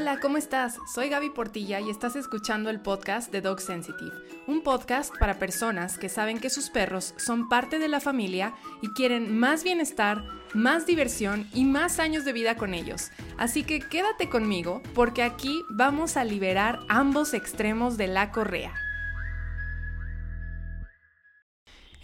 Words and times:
Hola, 0.00 0.20
¿cómo 0.20 0.36
estás? 0.36 0.78
Soy 0.86 1.08
Gaby 1.08 1.30
Portilla 1.30 1.80
y 1.80 1.90
estás 1.90 2.14
escuchando 2.14 2.70
el 2.70 2.78
podcast 2.78 3.32
de 3.32 3.40
Dog 3.40 3.60
Sensitive, 3.60 4.12
un 4.46 4.62
podcast 4.62 5.12
para 5.18 5.40
personas 5.40 5.98
que 5.98 6.08
saben 6.08 6.38
que 6.38 6.50
sus 6.50 6.70
perros 6.70 7.14
son 7.16 7.48
parte 7.48 7.80
de 7.80 7.88
la 7.88 7.98
familia 7.98 8.54
y 8.80 8.90
quieren 8.90 9.36
más 9.36 9.64
bienestar, 9.64 10.22
más 10.54 10.86
diversión 10.86 11.48
y 11.52 11.64
más 11.64 11.98
años 11.98 12.24
de 12.24 12.32
vida 12.32 12.54
con 12.54 12.74
ellos. 12.74 13.10
Así 13.38 13.64
que 13.64 13.80
quédate 13.80 14.28
conmigo 14.28 14.82
porque 14.94 15.24
aquí 15.24 15.64
vamos 15.68 16.16
a 16.16 16.22
liberar 16.22 16.78
ambos 16.88 17.34
extremos 17.34 17.96
de 17.96 18.06
la 18.06 18.30
correa. 18.30 18.74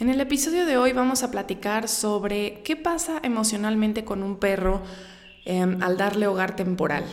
En 0.00 0.10
el 0.10 0.20
episodio 0.20 0.66
de 0.66 0.78
hoy 0.78 0.92
vamos 0.92 1.22
a 1.22 1.30
platicar 1.30 1.86
sobre 1.86 2.60
qué 2.64 2.74
pasa 2.74 3.20
emocionalmente 3.22 4.04
con 4.04 4.24
un 4.24 4.40
perro 4.40 4.82
em, 5.44 5.80
al 5.80 5.96
darle 5.96 6.26
hogar 6.26 6.56
temporal. 6.56 7.04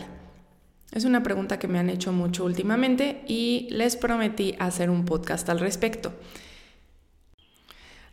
Es 0.92 1.06
una 1.06 1.22
pregunta 1.22 1.58
que 1.58 1.68
me 1.68 1.78
han 1.78 1.88
hecho 1.88 2.12
mucho 2.12 2.44
últimamente 2.44 3.22
y 3.26 3.66
les 3.70 3.96
prometí 3.96 4.54
hacer 4.58 4.90
un 4.90 5.06
podcast 5.06 5.48
al 5.48 5.58
respecto. 5.58 6.12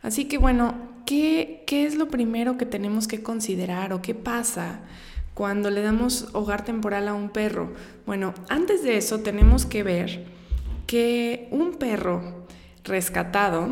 Así 0.02 0.24
que 0.24 0.38
bueno, 0.38 0.74
¿qué, 1.04 1.62
¿qué, 1.66 1.84
es 1.84 1.96
lo 1.96 2.08
primero 2.08 2.56
que 2.56 2.64
tenemos 2.64 3.06
que 3.06 3.22
considerar 3.22 3.92
o 3.92 4.00
qué 4.00 4.14
pasa 4.14 4.80
cuando 5.34 5.68
le 5.68 5.82
damos 5.82 6.28
hogar 6.32 6.64
temporal 6.64 7.06
a 7.08 7.12
un 7.12 7.28
perro? 7.28 7.74
Bueno, 8.06 8.32
antes 8.48 8.82
de 8.82 8.96
eso 8.96 9.20
tenemos 9.20 9.66
que 9.66 9.82
ver 9.82 10.24
que 10.86 11.48
un 11.50 11.74
perro 11.74 12.46
rescatado, 12.82 13.68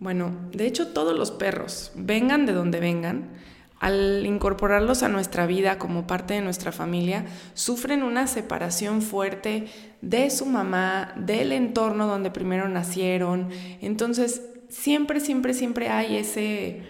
bueno, 0.00 0.32
de 0.52 0.66
hecho 0.66 0.88
todos 0.88 1.16
los 1.16 1.30
perros, 1.30 1.92
vengan 1.94 2.46
de 2.46 2.54
donde 2.54 2.80
vengan, 2.80 3.35
al 3.78 4.24
incorporarlos 4.24 5.02
a 5.02 5.08
nuestra 5.08 5.46
vida 5.46 5.78
como 5.78 6.06
parte 6.06 6.34
de 6.34 6.40
nuestra 6.40 6.72
familia, 6.72 7.26
sufren 7.54 8.02
una 8.02 8.26
separación 8.26 9.02
fuerte 9.02 9.66
de 10.00 10.30
su 10.30 10.46
mamá, 10.46 11.12
del 11.16 11.52
entorno 11.52 12.06
donde 12.06 12.30
primero 12.30 12.68
nacieron. 12.68 13.48
Entonces, 13.82 14.42
siempre, 14.68 15.20
siempre, 15.20 15.52
siempre 15.52 15.88
hay 15.88 16.16
ese, 16.16 16.82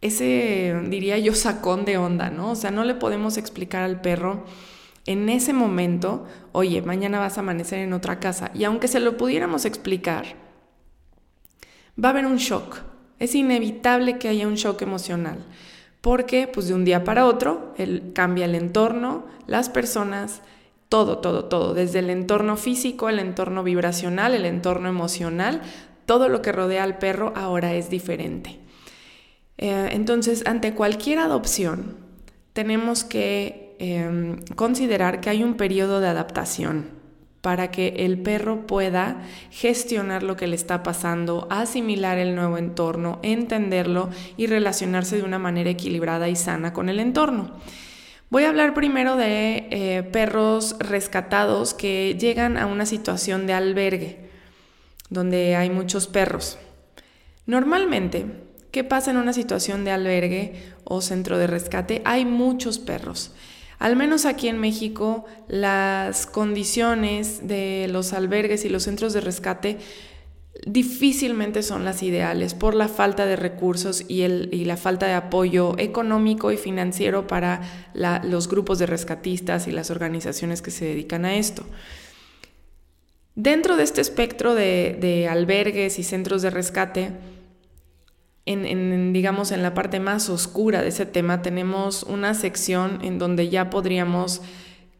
ese, 0.00 0.78
diría 0.88 1.18
yo, 1.18 1.34
sacón 1.34 1.84
de 1.84 1.96
onda, 1.96 2.30
¿no? 2.30 2.50
O 2.50 2.56
sea, 2.56 2.70
no 2.70 2.84
le 2.84 2.94
podemos 2.94 3.38
explicar 3.38 3.82
al 3.82 4.00
perro 4.00 4.44
en 5.06 5.28
ese 5.28 5.52
momento, 5.52 6.26
oye, 6.52 6.80
mañana 6.82 7.18
vas 7.18 7.36
a 7.36 7.40
amanecer 7.40 7.80
en 7.80 7.92
otra 7.92 8.20
casa. 8.20 8.50
Y 8.54 8.64
aunque 8.64 8.88
se 8.88 9.00
lo 9.00 9.16
pudiéramos 9.16 9.64
explicar, 9.64 10.36
va 12.02 12.08
a 12.08 12.12
haber 12.12 12.26
un 12.26 12.36
shock 12.36 12.91
es 13.22 13.36
inevitable 13.36 14.18
que 14.18 14.28
haya 14.28 14.48
un 14.48 14.56
shock 14.56 14.82
emocional, 14.82 15.38
porque 16.00 16.48
pues 16.52 16.66
de 16.66 16.74
un 16.74 16.84
día 16.84 17.04
para 17.04 17.26
otro 17.26 17.72
cambia 18.14 18.46
el 18.46 18.56
entorno, 18.56 19.26
las 19.46 19.68
personas, 19.68 20.42
todo, 20.88 21.18
todo, 21.18 21.44
todo, 21.44 21.72
desde 21.72 22.00
el 22.00 22.10
entorno 22.10 22.56
físico, 22.56 23.08
el 23.08 23.20
entorno 23.20 23.62
vibracional, 23.62 24.34
el 24.34 24.44
entorno 24.44 24.88
emocional, 24.88 25.62
todo 26.04 26.28
lo 26.28 26.42
que 26.42 26.50
rodea 26.50 26.82
al 26.82 26.98
perro 26.98 27.32
ahora 27.36 27.74
es 27.74 27.90
diferente. 27.90 28.58
Eh, 29.56 29.90
entonces, 29.92 30.42
ante 30.44 30.74
cualquier 30.74 31.20
adopción, 31.20 31.98
tenemos 32.54 33.04
que 33.04 33.76
em, 33.78 34.38
considerar 34.56 35.20
que 35.20 35.30
hay 35.30 35.44
un 35.44 35.54
periodo 35.54 36.00
de 36.00 36.08
adaptación 36.08 37.01
para 37.42 37.72
que 37.72 37.88
el 37.98 38.18
perro 38.18 38.66
pueda 38.68 39.20
gestionar 39.50 40.22
lo 40.22 40.36
que 40.36 40.46
le 40.46 40.54
está 40.56 40.84
pasando, 40.84 41.48
asimilar 41.50 42.16
el 42.16 42.36
nuevo 42.36 42.56
entorno, 42.56 43.18
entenderlo 43.22 44.10
y 44.36 44.46
relacionarse 44.46 45.16
de 45.16 45.24
una 45.24 45.40
manera 45.40 45.68
equilibrada 45.68 46.28
y 46.28 46.36
sana 46.36 46.72
con 46.72 46.88
el 46.88 47.00
entorno. 47.00 47.50
Voy 48.30 48.44
a 48.44 48.48
hablar 48.48 48.74
primero 48.74 49.16
de 49.16 49.66
eh, 49.70 50.02
perros 50.04 50.76
rescatados 50.78 51.74
que 51.74 52.16
llegan 52.18 52.56
a 52.56 52.66
una 52.66 52.86
situación 52.86 53.46
de 53.48 53.52
albergue, 53.54 54.30
donde 55.10 55.56
hay 55.56 55.68
muchos 55.68 56.06
perros. 56.06 56.58
Normalmente, 57.44 58.24
¿qué 58.70 58.84
pasa 58.84 59.10
en 59.10 59.16
una 59.16 59.32
situación 59.32 59.84
de 59.84 59.90
albergue 59.90 60.62
o 60.84 61.02
centro 61.02 61.38
de 61.38 61.48
rescate? 61.48 62.02
Hay 62.04 62.24
muchos 62.24 62.78
perros. 62.78 63.34
Al 63.82 63.96
menos 63.96 64.26
aquí 64.26 64.46
en 64.46 64.58
México, 64.58 65.24
las 65.48 66.26
condiciones 66.26 67.48
de 67.48 67.88
los 67.90 68.12
albergues 68.12 68.64
y 68.64 68.68
los 68.68 68.84
centros 68.84 69.12
de 69.12 69.20
rescate 69.20 69.78
difícilmente 70.64 71.64
son 71.64 71.84
las 71.84 72.04
ideales 72.04 72.54
por 72.54 72.76
la 72.76 72.86
falta 72.86 73.26
de 73.26 73.34
recursos 73.34 74.04
y, 74.06 74.24
la 74.28 74.76
falta 74.76 75.06
de 75.06 75.14
apoyo 75.14 75.76
económico 75.78 76.52
y 76.52 76.58
financiero 76.58 77.26
para 77.26 77.90
los 78.22 78.46
grupos 78.46 78.78
de 78.78 78.86
rescatistas 78.86 79.66
y 79.66 79.72
las 79.72 79.90
organizaciones 79.90 80.62
que 80.62 80.70
se 80.70 80.84
dedican 80.84 81.24
a 81.24 81.34
esto. 81.34 81.64
Dentro 83.34 83.76
de 83.76 83.82
este 83.82 84.00
espectro 84.00 84.54
de 84.54 85.26
albergues 85.28 85.98
y 85.98 86.04
centros 86.04 86.42
de 86.42 86.50
rescate, 86.50 87.10
en, 88.44 89.12
digamos, 89.12 89.52
en 89.52 89.62
la 89.62 89.74
parte 89.74 90.00
más 90.00 90.28
oscura 90.28 90.82
de 90.82 90.88
ese 90.88 91.06
tema, 91.06 91.42
tenemos 91.42 92.02
una 92.02 92.34
sección 92.34 92.98
en 93.02 93.18
donde 93.18 93.48
ya 93.48 93.70
podríamos 93.70 94.42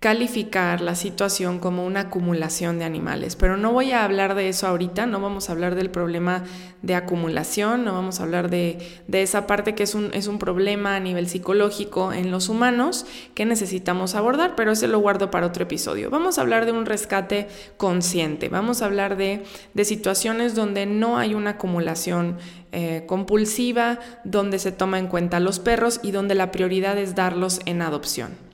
calificar 0.03 0.81
la 0.81 0.97
situación 0.97 1.61
como 1.61 1.87
una 1.87 2.01
acumulación 2.01 2.81
de 2.81 2.85
animales. 2.85 3.37
Pero 3.37 3.57
no 3.57 3.73
voy 3.73 3.93
a 3.93 4.03
hablar 4.03 4.35
de 4.35 4.49
eso 4.49 4.67
ahorita, 4.67 5.07
no 5.07 5.21
vamos 5.21 5.49
a 5.49 5.53
hablar 5.53 5.77
del 5.77 5.91
problema 5.91 6.43
de 6.83 6.97
acumulación, 6.97 7.85
no 7.85 7.93
vamos 7.93 8.19
a 8.19 8.25
hablar 8.25 8.51
de, 8.51 8.79
esa 9.13 9.47
parte 9.47 9.77
que 9.77 9.85
es 9.85 9.95
un, 9.95 10.11
es 10.13 10.27
un 10.27 10.41
problema 10.41 10.97
a 10.97 11.01
nivel 11.01 11.29
psicológico 11.29 12.13
en 12.13 12.33
los 12.33 12.49
humanos 12.49 13.07
que 13.37 13.45
necesitamos 13.45 14.17
abordar, 14.17 14.57
pero 14.57 14.73
ese 14.73 14.89
lo 14.89 14.99
guardo 14.99 15.31
para 15.31 15.47
otro 15.47 15.63
episodio. 15.63 16.11
Vamos 16.11 16.37
a 16.37 16.41
hablar 16.41 16.67
de 16.67 16.73
un 16.73 16.84
rescate 16.84 17.47
consciente, 17.77 18.49
vamos 18.49 18.83
a 18.83 18.87
hablar 18.87 19.17
de, 19.17 19.45
de 19.73 19.84
situaciones 19.84 20.57
donde 20.57 20.84
no 20.84 21.17
hay 21.17 21.34
una 21.34 21.51
acumulación 21.51 22.39
eh, 22.73 23.05
compulsiva, 23.07 24.01
donde 24.25 24.59
se 24.59 24.73
toma 24.73 24.99
en 24.99 25.07
cuenta 25.07 25.39
los 25.39 25.61
perros 25.61 26.01
y 26.03 26.11
donde 26.11 26.34
la 26.34 26.51
prioridad 26.51 26.99
es 26.99 27.15
darlos 27.15 27.61
en 27.67 27.83
adopción. 27.83 28.52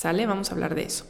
¿Sale? 0.00 0.24
Vamos 0.24 0.48
a 0.48 0.54
hablar 0.54 0.74
de 0.74 0.84
eso. 0.84 1.04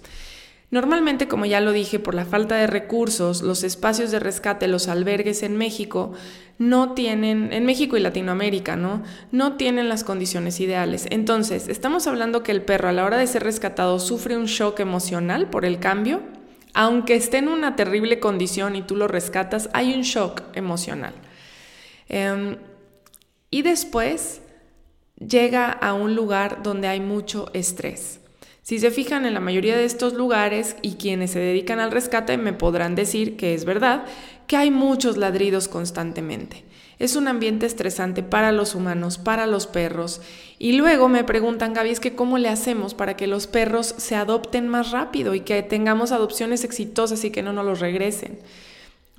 Normalmente, 0.72 1.28
como 1.28 1.46
ya 1.46 1.60
lo 1.60 1.70
dije, 1.70 2.00
por 2.00 2.12
la 2.16 2.24
falta 2.24 2.56
de 2.56 2.66
recursos, 2.66 3.40
los 3.40 3.62
espacios 3.62 4.10
de 4.10 4.18
rescate, 4.18 4.66
los 4.66 4.88
albergues 4.88 5.44
en 5.44 5.56
México, 5.56 6.10
no 6.58 6.92
tienen, 6.94 7.52
en 7.52 7.64
México 7.66 7.96
y 7.96 8.00
Latinoamérica, 8.00 8.74
¿no? 8.74 9.04
No 9.30 9.56
tienen 9.56 9.88
las 9.88 10.02
condiciones 10.02 10.58
ideales. 10.58 11.06
Entonces, 11.10 11.68
estamos 11.68 12.08
hablando 12.08 12.42
que 12.42 12.50
el 12.50 12.62
perro 12.62 12.88
a 12.88 12.92
la 12.92 13.04
hora 13.04 13.16
de 13.16 13.28
ser 13.28 13.44
rescatado 13.44 14.00
sufre 14.00 14.36
un 14.36 14.46
shock 14.46 14.80
emocional 14.80 15.50
por 15.50 15.64
el 15.64 15.78
cambio. 15.78 16.20
Aunque 16.74 17.14
esté 17.14 17.38
en 17.38 17.46
una 17.46 17.76
terrible 17.76 18.18
condición 18.18 18.74
y 18.74 18.82
tú 18.82 18.96
lo 18.96 19.06
rescatas, 19.06 19.70
hay 19.72 19.94
un 19.94 20.02
shock 20.02 20.42
emocional. 20.54 21.14
Em, 22.08 22.56
y 23.52 23.62
después 23.62 24.40
llega 25.16 25.70
a 25.70 25.94
un 25.94 26.16
lugar 26.16 26.64
donde 26.64 26.88
hay 26.88 26.98
mucho 26.98 27.50
estrés. 27.54 28.19
Si 28.70 28.78
se 28.78 28.92
fijan 28.92 29.26
en 29.26 29.34
la 29.34 29.40
mayoría 29.40 29.76
de 29.76 29.84
estos 29.84 30.12
lugares 30.12 30.76
y 30.80 30.92
quienes 30.92 31.32
se 31.32 31.40
dedican 31.40 31.80
al 31.80 31.90
rescate 31.90 32.38
me 32.38 32.52
podrán 32.52 32.94
decir 32.94 33.36
que 33.36 33.52
es 33.52 33.64
verdad, 33.64 34.04
que 34.46 34.56
hay 34.56 34.70
muchos 34.70 35.16
ladridos 35.16 35.66
constantemente. 35.66 36.62
Es 37.00 37.16
un 37.16 37.26
ambiente 37.26 37.66
estresante 37.66 38.22
para 38.22 38.52
los 38.52 38.76
humanos, 38.76 39.18
para 39.18 39.48
los 39.48 39.66
perros. 39.66 40.20
Y 40.60 40.74
luego 40.74 41.08
me 41.08 41.24
preguntan, 41.24 41.74
Gaby, 41.74 41.90
es 41.90 41.98
que 41.98 42.14
cómo 42.14 42.38
le 42.38 42.48
hacemos 42.48 42.94
para 42.94 43.16
que 43.16 43.26
los 43.26 43.48
perros 43.48 43.92
se 43.98 44.14
adopten 44.14 44.68
más 44.68 44.92
rápido 44.92 45.34
y 45.34 45.40
que 45.40 45.64
tengamos 45.64 46.12
adopciones 46.12 46.62
exitosas 46.62 47.24
y 47.24 47.32
que 47.32 47.42
no 47.42 47.52
nos 47.52 47.64
los 47.64 47.80
regresen. 47.80 48.38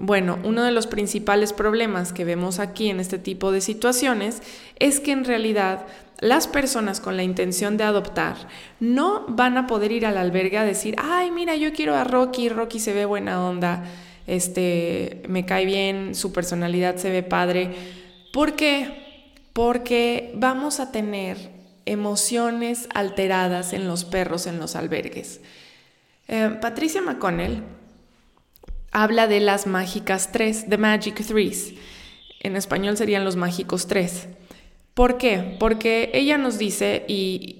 Bueno, 0.04 0.40
uno 0.44 0.64
de 0.64 0.72
los 0.72 0.88
principales 0.88 1.54
problemas 1.54 2.12
que 2.12 2.26
vemos 2.26 2.58
aquí 2.58 2.90
en 2.90 3.00
este 3.00 3.20
tipo 3.20 3.52
de 3.52 3.62
situaciones 3.62 4.42
es 4.80 5.00
que 5.00 5.12
en 5.12 5.26
realidad 5.26 5.86
las 6.20 6.48
personas 6.48 7.00
con 7.00 7.18
la 7.18 7.22
intención 7.22 7.78
de 7.78 7.84
adoptar 7.84 8.36
no 8.80 9.28
van 9.28 9.60
a 9.60 9.68
poder 9.68 9.92
ir 9.92 10.08
al 10.08 10.18
albergue 10.18 10.58
a 10.58 10.64
decir, 10.64 10.96
ay, 10.98 11.30
mira, 11.30 11.56
yo 11.56 11.72
quiero 11.72 11.96
a 11.96 12.04
Rocky, 12.04 12.50
Rocky 12.50 12.80
se 12.80 12.94
ve 12.94 13.06
buena 13.06 13.46
onda, 13.48 13.84
este, 14.26 15.22
me 15.30 15.46
cae 15.46 15.66
bien, 15.66 16.16
su 16.16 16.34
personalidad 16.34 16.96
se 16.96 17.12
ve 17.12 17.22
padre. 17.22 17.70
¿Por 18.34 18.56
qué? 18.56 19.36
Porque 19.54 20.32
vamos 20.34 20.80
a 20.80 20.92
tener 20.92 21.38
emociones 21.86 22.90
alteradas 22.96 23.72
en 23.72 23.88
los 23.88 24.04
perros 24.04 24.48
en 24.48 24.58
los 24.58 24.76
albergues. 24.76 25.42
Eh, 26.28 26.58
Patricia 26.60 27.04
McConnell 27.04 27.62
habla 28.92 29.28
de 29.28 29.40
las 29.40 29.68
mágicas 29.68 30.32
tres, 30.32 30.66
The 30.70 30.78
Magic 30.78 31.26
Threes. 31.26 31.74
En 32.40 32.56
español 32.56 32.98
serían 32.98 33.24
los 33.24 33.36
mágicos 33.36 33.88
tres. 33.88 34.28
¿Por 34.94 35.18
qué? 35.18 35.56
Porque 35.60 36.12
ella 36.14 36.38
nos 36.38 36.58
dice 36.58 37.06
y, 37.08 37.58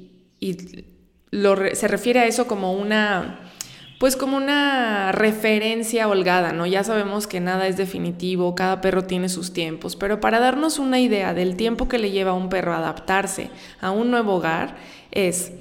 se 1.74 1.88
refiere 1.88 2.20
a 2.20 2.26
eso 2.26 2.48
como 2.48 2.74
una, 2.74 3.52
pues 4.00 4.16
como 4.16 4.36
una 4.36 5.12
referencia 5.12 6.08
holgada, 6.08 6.52
¿no? 6.52 6.66
Ya 6.66 6.84
sabemos 6.84 7.28
que 7.28 7.40
nada 7.40 7.68
es 7.68 7.78
definitivo, 7.78 8.56
cada 8.56 8.82
perro 8.82 9.06
tiene 9.06 9.30
sus 9.30 9.54
tiempos, 9.54 9.96
pero 9.96 10.20
para 10.20 10.40
darnos 10.40 10.80
una 10.80 11.00
idea 11.00 11.34
del 11.34 11.56
tiempo 11.56 11.88
que 11.88 12.00
le 12.00 12.12
lleva 12.12 12.32
a 12.32 12.36
un 12.36 12.50
perro 12.50 12.74
adaptarse 12.74 13.50
a 13.80 13.92
un 13.92 14.12
nuevo 14.12 14.36
hogar 14.36 14.76
es 15.12 15.52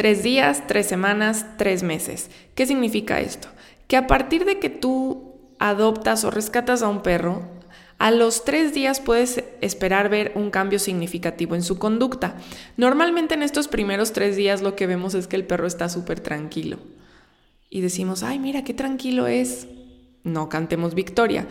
Tres 0.00 0.22
días, 0.22 0.66
tres 0.66 0.86
semanas, 0.86 1.44
tres 1.58 1.82
meses. 1.82 2.30
¿Qué 2.54 2.64
significa 2.64 3.20
esto? 3.20 3.48
Que 3.90 3.96
a 3.96 4.06
partir 4.06 4.44
de 4.44 4.60
que 4.60 4.70
tú 4.70 5.34
adoptas 5.58 6.22
o 6.22 6.30
rescatas 6.30 6.80
a 6.82 6.88
un 6.88 7.02
perro, 7.02 7.42
a 7.98 8.12
los 8.12 8.44
tres 8.44 8.72
días 8.72 9.00
puedes 9.00 9.42
esperar 9.62 10.08
ver 10.08 10.30
un 10.36 10.52
cambio 10.52 10.78
significativo 10.78 11.56
en 11.56 11.64
su 11.64 11.76
conducta. 11.76 12.36
Normalmente 12.76 13.34
en 13.34 13.42
estos 13.42 13.66
primeros 13.66 14.12
tres 14.12 14.36
días 14.36 14.62
lo 14.62 14.76
que 14.76 14.86
vemos 14.86 15.14
es 15.14 15.26
que 15.26 15.34
el 15.34 15.44
perro 15.44 15.66
está 15.66 15.88
súper 15.88 16.20
tranquilo. 16.20 16.78
Y 17.68 17.80
decimos, 17.80 18.22
ay, 18.22 18.38
mira, 18.38 18.62
qué 18.62 18.74
tranquilo 18.74 19.26
es. 19.26 19.66
No 20.22 20.48
cantemos 20.48 20.94
victoria. 20.94 21.48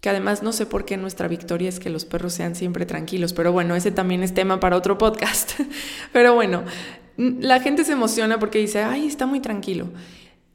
Que 0.00 0.08
además 0.08 0.42
no 0.42 0.52
sé 0.54 0.64
por 0.64 0.86
qué 0.86 0.96
nuestra 0.96 1.28
victoria 1.28 1.68
es 1.68 1.80
que 1.80 1.90
los 1.90 2.06
perros 2.06 2.32
sean 2.32 2.54
siempre 2.54 2.86
tranquilos. 2.86 3.34
Pero 3.34 3.52
bueno, 3.52 3.76
ese 3.76 3.90
también 3.90 4.22
es 4.22 4.32
tema 4.32 4.58
para 4.58 4.74
otro 4.74 4.96
podcast. 4.96 5.52
pero 6.14 6.34
bueno, 6.34 6.64
la 7.18 7.60
gente 7.60 7.84
se 7.84 7.92
emociona 7.92 8.38
porque 8.38 8.58
dice, 8.58 8.82
ay, 8.82 9.06
está 9.06 9.26
muy 9.26 9.40
tranquilo. 9.40 9.90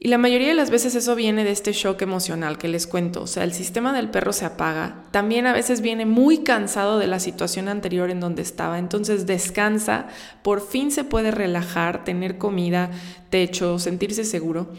Y 0.03 0.07
la 0.07 0.17
mayoría 0.17 0.47
de 0.47 0.55
las 0.55 0.71
veces 0.71 0.95
eso 0.95 1.13
viene 1.13 1.43
de 1.43 1.51
este 1.51 1.73
shock 1.73 2.01
emocional 2.01 2.57
que 2.57 2.67
les 2.67 2.87
cuento. 2.87 3.21
O 3.21 3.27
sea, 3.27 3.43
el 3.43 3.53
sistema 3.53 3.93
del 3.93 4.09
perro 4.09 4.33
se 4.33 4.45
apaga. 4.45 5.03
También 5.11 5.45
a 5.45 5.53
veces 5.53 5.81
viene 5.81 6.07
muy 6.07 6.39
cansado 6.39 6.97
de 6.97 7.05
la 7.05 7.19
situación 7.19 7.67
anterior 7.67 8.09
en 8.09 8.19
donde 8.19 8.41
estaba. 8.41 8.79
Entonces 8.79 9.27
descansa, 9.27 10.07
por 10.41 10.67
fin 10.67 10.89
se 10.89 11.03
puede 11.03 11.29
relajar, 11.29 12.03
tener 12.03 12.39
comida, 12.39 12.89
techo, 13.29 13.77
sentirse 13.77 14.23
seguro. 14.23 14.71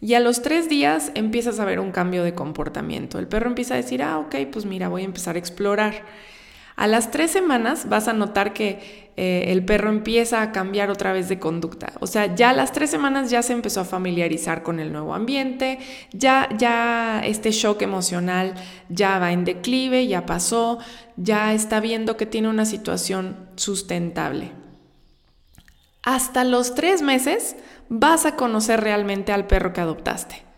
Y 0.00 0.14
a 0.14 0.20
los 0.20 0.40
tres 0.40 0.70
días 0.70 1.12
empiezas 1.14 1.60
a 1.60 1.66
ver 1.66 1.78
un 1.78 1.92
cambio 1.92 2.24
de 2.24 2.34
comportamiento. 2.34 3.18
El 3.18 3.28
perro 3.28 3.50
empieza 3.50 3.74
a 3.74 3.76
decir, 3.76 4.02
ah, 4.02 4.18
ok, 4.18 4.34
pues 4.50 4.64
mira, 4.64 4.88
voy 4.88 5.02
a 5.02 5.04
empezar 5.04 5.36
a 5.36 5.40
explorar. 5.40 6.06
A 6.80 6.86
las 6.86 7.10
tres 7.10 7.30
semanas 7.30 7.90
vas 7.90 8.08
a 8.08 8.14
notar 8.14 8.54
que 8.54 9.12
eh, 9.18 9.44
el 9.48 9.62
perro 9.66 9.90
empieza 9.90 10.40
a 10.40 10.50
cambiar 10.50 10.88
otra 10.88 11.12
vez 11.12 11.28
de 11.28 11.38
conducta. 11.38 11.92
O 12.00 12.06
sea, 12.06 12.34
ya 12.34 12.48
a 12.48 12.52
las 12.54 12.72
tres 12.72 12.88
semanas 12.88 13.28
ya 13.28 13.42
se 13.42 13.52
empezó 13.52 13.82
a 13.82 13.84
familiarizar 13.84 14.62
con 14.62 14.80
el 14.80 14.90
nuevo 14.90 15.14
ambiente, 15.14 15.78
ya, 16.14 16.48
ya 16.56 17.20
este 17.22 17.50
shock 17.50 17.82
emocional 17.82 18.54
ya 18.88 19.18
va 19.18 19.32
en 19.32 19.44
declive, 19.44 20.06
ya 20.06 20.24
pasó, 20.24 20.78
ya 21.18 21.52
está 21.52 21.80
viendo 21.80 22.16
que 22.16 22.24
tiene 22.24 22.48
una 22.48 22.64
situación 22.64 23.36
sustentable. 23.56 24.50
Hasta 26.02 26.44
los 26.44 26.74
tres 26.74 27.02
meses 27.02 27.56
vas 27.90 28.24
a 28.24 28.36
conocer 28.36 28.80
realmente 28.80 29.32
al 29.32 29.46
perro 29.46 29.74
que 29.74 29.82
adoptaste 29.82 30.49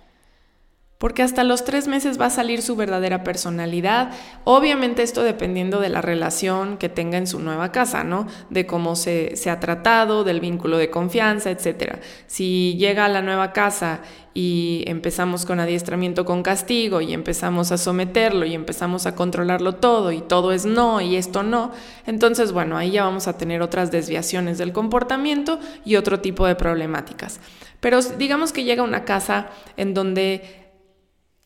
porque 1.02 1.25
hasta 1.25 1.43
los 1.43 1.64
tres 1.64 1.88
meses 1.88 2.20
va 2.20 2.26
a 2.26 2.31
salir 2.31 2.62
su 2.62 2.76
verdadera 2.76 3.25
personalidad. 3.25 4.12
Obviamente 4.44 5.02
esto 5.02 5.25
dependiendo 5.25 5.81
de 5.81 5.88
la 5.88 6.00
relación 6.00 6.78
que 6.78 6.88
tenga 6.88 7.19
en 7.19 7.26
su 7.26 7.40
nueva 7.40 7.72
casa, 7.72 8.04
¿no? 8.04 8.28
De 8.50 8.66
cómo 8.66 8.94
se, 8.94 9.34
se 9.34 9.50
ha 9.50 9.58
tratado, 9.58 10.22
del 10.22 10.38
vínculo 10.38 10.78
de 10.78 10.90
confianza, 10.90 11.50
etc. 11.50 11.96
Si 12.28 12.76
llega 12.78 13.04
a 13.04 13.08
la 13.08 13.20
nueva 13.20 13.52
casa 13.52 13.99
y 14.32 14.84
empezamos 14.87 15.44
con 15.44 15.58
adiestramiento 15.58 16.25
con 16.25 16.44
castigo 16.44 17.00
y 17.00 17.12
empezamos 17.14 17.72
a 17.72 17.78
someterlo 17.78 18.46
y 18.46 18.55
empezamos 18.55 19.05
a 19.06 19.16
controlarlo 19.16 19.75
todo 19.75 20.12
y 20.12 20.20
todo 20.20 20.52
es 20.52 20.66
no 20.66 21.00
y 21.00 21.16
esto 21.16 21.43
no, 21.43 21.72
entonces 22.06 22.52
bueno, 22.52 22.78
ahí 22.78 22.93
ya 22.93 23.02
vamos 23.02 23.26
a 23.26 23.37
tener 23.37 23.60
otras 23.60 23.90
desviaciones 23.90 24.56
del 24.56 24.72
comportamiento 24.72 25.58
y 25.84 25.96
otro 25.96 26.20
tipo 26.20 26.46
de 26.46 26.55
problemáticas. 26.55 27.40
Pero 27.81 28.00
digamos 28.00 28.52
que 28.52 28.62
llega 28.62 28.84
una 28.84 29.05
casa 29.05 29.48
en 29.76 29.93
donde 29.93 30.61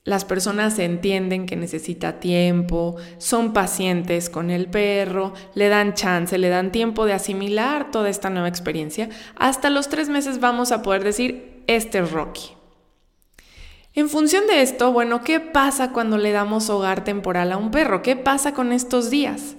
las 0.07 0.25
personas 0.25 0.79
entienden 0.79 1.47
que 1.47 1.57
necesita 1.57 2.21
tiempo, 2.21 2.95
son 3.19 3.53
pacientes 3.53 4.31
con 4.31 4.51
el 4.51 4.69
perro, 4.69 5.35
le 5.55 5.69
dan 5.69 5.95
chance, 5.95 6.39
le 6.39 6.49
dan 6.49 6.71
tiempo 6.71 7.07
de 7.07 7.13
asimilar 7.13 7.91
toda 7.91 8.09
esta 8.09 8.31
nueva 8.31 8.47
experiencia. 8.49 9.09
Hasta 9.35 9.69
los 9.69 9.89
tres 9.89 10.09
meses 10.09 10.39
vamos 10.39 10.71
a 10.71 10.81
poder 10.81 11.03
decir, 11.03 11.65
este 11.67 11.99
es 11.99 12.13
Rocky. 12.13 12.53
En 13.95 14.09
función 14.09 14.47
de 14.47 14.63
esto, 14.63 14.93
bueno, 14.93 15.23
¿qué 15.25 15.41
pasa 15.41 15.91
cuando 15.91 16.19
le 16.19 16.31
damos 16.31 16.71
hogar 16.71 17.03
temporal 17.03 17.51
a 17.51 17.57
un 17.57 17.73
perro? 17.73 18.03
¿Qué 18.03 18.15
pasa 18.15 18.55
con 18.55 18.71
estos 18.71 19.11
días? 19.11 19.57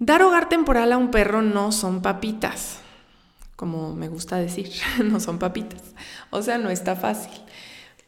Dar 0.00 0.20
hogar 0.22 0.48
temporal 0.48 0.92
a 0.92 0.96
un 0.96 1.12
perro 1.12 1.42
no 1.42 1.70
son 1.70 2.02
papitas, 2.02 2.80
como 3.54 3.94
me 3.94 4.08
gusta 4.08 4.38
decir, 4.38 4.68
no 5.04 5.20
son 5.20 5.38
papitas. 5.38 5.94
O 6.30 6.42
sea, 6.42 6.58
no 6.58 6.70
está 6.70 6.96
fácil. 6.96 7.40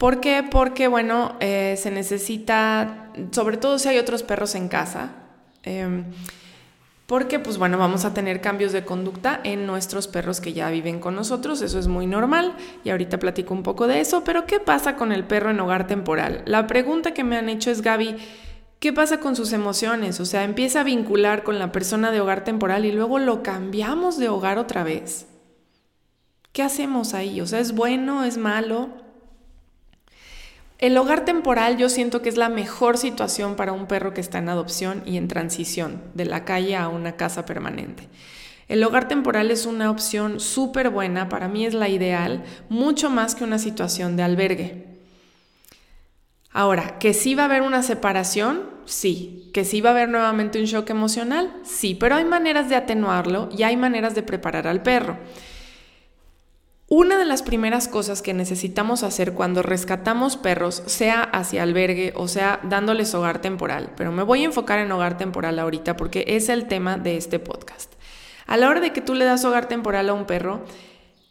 ¿Por 0.02 0.18
qué? 0.18 0.42
Porque, 0.42 0.88
bueno, 0.88 1.36
eh, 1.38 1.76
se 1.78 1.92
necesita, 1.92 3.12
sobre 3.30 3.56
todo 3.56 3.78
si 3.78 3.88
hay 3.88 3.98
otros 3.98 4.24
perros 4.24 4.56
en 4.56 4.66
casa, 4.66 5.10
em, 5.62 6.06
porque, 7.06 7.38
pues 7.38 7.56
bueno, 7.56 7.78
vamos 7.78 8.04
a 8.04 8.12
tener 8.12 8.40
cambios 8.40 8.72
de 8.72 8.84
conducta 8.84 9.38
en 9.44 9.64
nuestros 9.64 10.08
perros 10.08 10.40
que 10.40 10.54
ya 10.54 10.70
viven 10.70 10.98
con 10.98 11.14
nosotros, 11.14 11.62
eso 11.62 11.78
es 11.78 11.86
muy 11.86 12.08
normal, 12.08 12.56
y 12.82 12.90
ahorita 12.90 13.20
platico 13.20 13.54
un 13.54 13.62
poco 13.62 13.86
de 13.86 14.00
eso, 14.00 14.24
pero 14.24 14.44
¿qué 14.44 14.58
pasa 14.58 14.96
con 14.96 15.12
el 15.12 15.22
perro 15.22 15.50
en 15.50 15.60
hogar 15.60 15.86
temporal? 15.86 16.42
La 16.46 16.66
pregunta 16.66 17.14
que 17.14 17.22
me 17.22 17.36
han 17.36 17.48
hecho 17.48 17.70
es, 17.70 17.80
Gaby, 17.80 18.16
¿qué 18.80 18.92
pasa 18.92 19.20
con 19.20 19.36
sus 19.36 19.52
emociones? 19.52 20.18
O 20.18 20.24
sea, 20.24 20.42
empieza 20.42 20.80
a 20.80 20.82
vincular 20.82 21.44
con 21.44 21.60
la 21.60 21.70
persona 21.70 22.10
de 22.10 22.20
hogar 22.20 22.42
temporal 22.42 22.86
y 22.86 22.90
luego 22.90 23.20
lo 23.20 23.44
cambiamos 23.44 24.18
de 24.18 24.30
hogar 24.30 24.58
otra 24.58 24.82
vez. 24.82 25.28
¿Qué 26.50 26.64
hacemos 26.64 27.14
ahí? 27.14 27.40
O 27.40 27.46
sea, 27.46 27.60
¿es 27.60 27.72
bueno? 27.72 28.24
¿Es 28.24 28.36
malo? 28.36 29.00
El 30.82 30.98
hogar 30.98 31.24
temporal 31.24 31.76
yo 31.76 31.88
siento 31.88 32.22
que 32.22 32.28
es 32.28 32.36
la 32.36 32.48
mejor 32.48 32.98
situación 32.98 33.54
para 33.54 33.70
un 33.70 33.86
perro 33.86 34.14
que 34.14 34.20
está 34.20 34.38
en 34.38 34.48
adopción 34.48 35.04
y 35.06 35.16
en 35.16 35.28
transición 35.28 36.02
de 36.14 36.24
la 36.24 36.44
calle 36.44 36.74
a 36.74 36.88
una 36.88 37.12
casa 37.12 37.46
permanente. 37.46 38.08
El 38.66 38.82
hogar 38.82 39.06
temporal 39.06 39.52
es 39.52 39.64
una 39.64 39.92
opción 39.92 40.40
súper 40.40 40.90
buena, 40.90 41.28
para 41.28 41.46
mí 41.46 41.64
es 41.64 41.72
la 41.72 41.88
ideal, 41.88 42.42
mucho 42.68 43.10
más 43.10 43.36
que 43.36 43.44
una 43.44 43.60
situación 43.60 44.16
de 44.16 44.24
albergue. 44.24 44.86
Ahora, 46.50 46.98
que 46.98 47.14
sí 47.14 47.36
va 47.36 47.44
a 47.44 47.46
haber 47.46 47.62
una 47.62 47.84
separación, 47.84 48.68
sí. 48.84 49.52
Que 49.54 49.64
sí 49.64 49.82
va 49.82 49.90
a 49.90 49.92
haber 49.92 50.08
nuevamente 50.08 50.58
un 50.58 50.64
shock 50.64 50.90
emocional, 50.90 51.54
sí, 51.62 51.94
pero 51.94 52.16
hay 52.16 52.24
maneras 52.24 52.68
de 52.68 52.74
atenuarlo 52.74 53.48
y 53.56 53.62
hay 53.62 53.76
maneras 53.76 54.16
de 54.16 54.24
preparar 54.24 54.66
al 54.66 54.82
perro. 54.82 55.16
Una 56.94 57.16
de 57.16 57.24
las 57.24 57.42
primeras 57.42 57.88
cosas 57.88 58.20
que 58.20 58.34
necesitamos 58.34 59.02
hacer 59.02 59.32
cuando 59.32 59.62
rescatamos 59.62 60.36
perros, 60.36 60.82
sea 60.84 61.22
hacia 61.22 61.62
albergue 61.62 62.12
o 62.16 62.28
sea 62.28 62.60
dándoles 62.64 63.14
hogar 63.14 63.40
temporal, 63.40 63.94
pero 63.96 64.12
me 64.12 64.22
voy 64.22 64.42
a 64.42 64.44
enfocar 64.44 64.78
en 64.78 64.92
hogar 64.92 65.16
temporal 65.16 65.58
ahorita 65.58 65.96
porque 65.96 66.26
es 66.28 66.50
el 66.50 66.66
tema 66.66 66.98
de 66.98 67.16
este 67.16 67.38
podcast. 67.38 67.94
A 68.46 68.58
la 68.58 68.68
hora 68.68 68.80
de 68.80 68.92
que 68.92 69.00
tú 69.00 69.14
le 69.14 69.24
das 69.24 69.42
hogar 69.46 69.68
temporal 69.68 70.10
a 70.10 70.12
un 70.12 70.26
perro, 70.26 70.66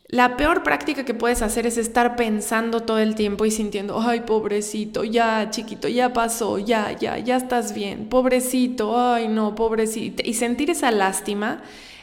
la 0.08 0.36
peor 0.36 0.64
práctica 0.64 1.06
que 1.06 1.14
puedes 1.14 1.44
hacer 1.44 1.68
es 1.68 1.78
estar 1.78 2.16
pensando 2.16 2.82
todo 2.82 2.98
el 2.98 3.14
tiempo 3.14 3.46
y 3.46 3.52
sintiendo, 3.52 4.02
ay, 4.02 4.22
pobrecito, 4.22 5.04
ya, 5.04 5.52
chiquito, 5.52 5.88
ya 5.88 6.12
pasó, 6.12 6.58
ya, 6.58 6.92
ya, 6.94 7.20
ya 7.20 7.36
estás 7.36 7.76
bien, 7.76 8.10
pobrecito, 8.10 9.00
ay, 9.00 9.28
no, 9.28 9.54
pobrecito, 9.54 10.24
y 10.26 10.34
sentir 10.34 10.72
esa 10.72 10.90
lástima 10.90 11.62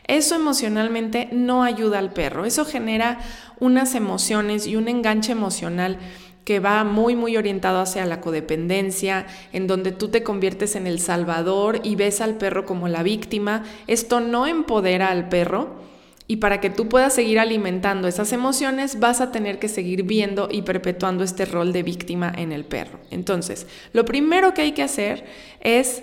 eso 0.09 0.35
emocionalmente 0.35 1.29
no 1.33 1.63
ayuda 1.63 1.99
al 1.99 2.13
perro. 2.13 2.45
Eso 2.47 2.65
genera 2.65 3.19
unas 3.61 3.95
emociones 3.95 4.67
y 4.67 4.75
un 4.75 4.89
enganche 4.89 5.33
emocional 5.33 5.99
que 6.45 6.61
va 6.61 6.83
muy, 6.83 7.15
muy 7.15 7.37
orientado 7.37 7.79
hacia 7.79 8.07
la 8.07 8.23
codependencia, 8.23 9.27
en 9.53 9.67
donde 9.67 9.93
tú 9.93 10.09
te 10.09 10.23
conviertes 10.23 10.77
en 10.77 10.87
el 10.87 10.99
salvador 10.99 11.81
y 11.85 11.95
ves 11.95 12.23
al 12.23 12.39
perro 12.39 12.65
como 12.65 12.89
la 12.89 13.03
víctima. 13.03 13.65
Esto 13.87 14.21
no 14.21 14.47
empodera 14.47 15.09
al 15.09 15.29
perro. 15.29 15.87
Y 16.27 16.37
para 16.37 16.61
que 16.61 16.71
tú 16.71 16.89
puedas 16.89 17.15
seguir 17.15 17.39
alimentando 17.39 18.09
esas 18.09 18.33
emociones, 18.33 18.99
vas 18.99 19.21
a 19.21 19.31
tener 19.31 19.59
que 19.59 19.69
seguir 19.69 20.05
viendo 20.05 20.49
y 20.51 20.63
perpetuando 20.63 21.23
este 21.23 21.45
rol 21.45 21.73
de 21.75 21.83
víctima 21.83 22.33
en 22.35 22.53
el 22.53 22.65
perro. 22.65 22.99
Entonces, 23.11 23.67
lo 23.93 24.07
primero 24.07 24.55
que 24.55 24.63
hay 24.63 24.73
que 24.73 24.83
hacer 24.83 25.27
es 25.61 26.03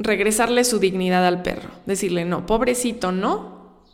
regresarle 0.00 0.64
su 0.64 0.78
dignidad 0.78 1.26
al 1.26 1.42
perro, 1.42 1.68
decirle, 1.84 2.24
no, 2.24 2.46
pobrecito, 2.46 3.12
no, 3.12 3.84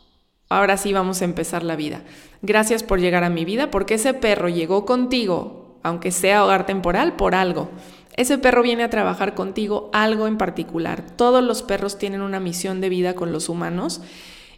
ahora 0.49 0.77
sí 0.77 0.93
vamos 0.93 1.21
a 1.21 1.25
empezar 1.25 1.63
la 1.63 1.75
vida. 1.75 2.01
Gracias 2.41 2.81
por 2.81 2.99
llegar 2.99 3.25
a 3.25 3.29
mi 3.29 3.43
vida, 3.43 3.69
porque 3.69 3.95
ese 3.95 4.13
perro 4.13 4.47
llegó 4.47 4.85
contigo, 4.85 5.79
aunque 5.83 6.11
sea 6.11 6.45
hogar 6.45 6.65
temporal, 6.65 7.17
por 7.17 7.35
algo. 7.35 7.69
Ese 8.15 8.37
perro 8.37 8.63
viene 8.63 8.83
a 8.83 8.89
trabajar 8.89 9.35
contigo 9.35 9.89
algo 9.93 10.27
en 10.27 10.37
particular. 10.37 11.03
Todos 11.17 11.43
los 11.43 11.61
perros 11.61 11.99
tienen 11.99 12.21
una 12.21 12.39
misión 12.39 12.79
de 12.81 12.89
vida 12.89 13.13
con 13.13 13.31
los 13.31 13.49
humanos 13.49 14.01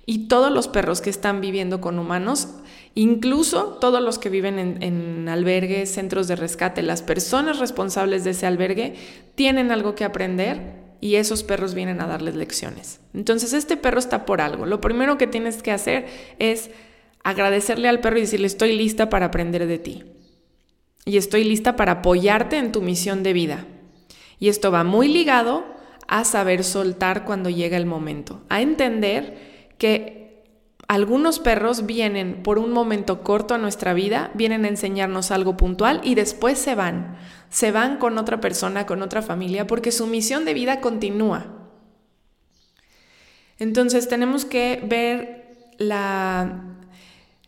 y 0.05 0.27
todos 0.27 0.51
los 0.51 0.67
perros 0.67 1.01
que 1.01 1.09
están 1.09 1.41
viviendo 1.41 1.81
con 1.81 1.99
humanos, 1.99 2.49
incluso 2.95 3.77
todos 3.81 4.01
los 4.01 4.17
que 4.17 4.29
viven 4.29 4.59
en, 4.59 4.83
en, 4.83 5.29
albergues, 5.29 5.91
centros 5.91 6.27
de 6.27 6.35
rescate, 6.35 6.83
las 6.83 7.01
personas 7.01 7.59
responsables 7.59 8.23
de 8.23 8.31
ese 8.31 8.45
albergue, 8.45 8.95
tienen 9.35 9.71
algo 9.71 9.93
que 9.93 10.05
aprender 10.05 10.88
y 11.01 11.15
esos 11.15 11.43
perros 11.43 11.73
vienen 11.73 12.01
a 12.01 12.07
darles 12.07 12.35
lecciones. 12.35 12.99
Entonces 13.13 13.53
este 13.53 13.77
perro 13.77 13.99
está 13.99 14.25
por 14.25 14.41
algo. 14.41 14.65
Lo 14.65 14.81
primero 14.81 15.17
que 15.17 15.27
tienes 15.27 15.63
que 15.63 15.71
hacer 15.71 16.07
es 16.39 16.69
agradecerle 17.23 17.87
al 17.87 17.99
perro 17.99 18.17
y 18.17 18.21
decirle 18.21 18.47
estoy 18.47 18.75
lista 18.75 19.09
para 19.09 19.27
aprender 19.27 19.67
de 19.67 19.79
ti. 19.79 20.03
Y 21.05 21.17
estoy 21.17 21.43
lista 21.43 21.75
para 21.75 21.93
apoyarte 21.93 22.57
en 22.57 22.71
tu 22.71 22.81
misión 22.81 23.23
de 23.23 23.33
vida. 23.33 23.65
Y 24.39 24.49
esto 24.49 24.71
va 24.71 24.83
muy 24.83 25.07
ligado 25.07 25.65
a 26.07 26.23
saber 26.23 26.63
soltar 26.63 27.23
cuando 27.23 27.49
llega 27.49 27.77
el 27.77 27.85
momento, 27.85 28.41
a 28.49 28.61
entender 28.61 29.73
que 29.77 30.19
algunos 30.87 31.39
perros 31.39 31.85
vienen 31.85 32.41
por 32.41 32.57
un 32.57 32.71
momento 32.71 33.21
corto 33.21 33.53
a 33.53 33.59
nuestra 33.59 33.93
vida, 33.93 34.31
vienen 34.33 34.65
a 34.65 34.69
enseñarnos 34.69 35.29
algo 35.29 35.55
puntual 35.55 36.01
y 36.03 36.15
después 36.15 36.57
se 36.57 36.73
van. 36.73 37.15
Se 37.49 37.71
van 37.71 37.97
con 37.97 38.17
otra 38.17 38.39
persona, 38.39 38.85
con 38.85 39.01
otra 39.01 39.21
familia, 39.21 39.65
porque 39.65 39.91
su 39.91 40.07
misión 40.07 40.45
de 40.45 40.53
vida 40.53 40.81
continúa. 40.81 41.47
Entonces 43.57 44.07
tenemos 44.07 44.45
que 44.45 44.81
ver 44.87 45.73
la, 45.77 46.63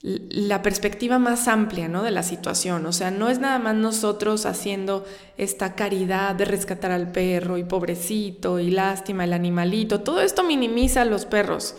la 0.01 0.61
perspectiva 0.61 1.19
más 1.19 1.47
amplia 1.47 1.87
¿no? 1.87 2.03
de 2.03 2.11
la 2.11 2.23
situación. 2.23 2.85
O 2.85 2.91
sea, 2.91 3.11
no 3.11 3.29
es 3.29 3.39
nada 3.39 3.59
más 3.59 3.75
nosotros 3.75 4.45
haciendo 4.45 5.05
esta 5.37 5.75
caridad 5.75 6.35
de 6.35 6.45
rescatar 6.45 6.91
al 6.91 7.11
perro 7.11 7.57
y 7.57 7.63
pobrecito 7.63 8.59
y 8.59 8.71
lástima 8.71 9.23
el 9.23 9.33
animalito. 9.33 10.01
Todo 10.01 10.21
esto 10.21 10.43
minimiza 10.43 11.03
a 11.03 11.05
los 11.05 11.25
perros. 11.25 11.75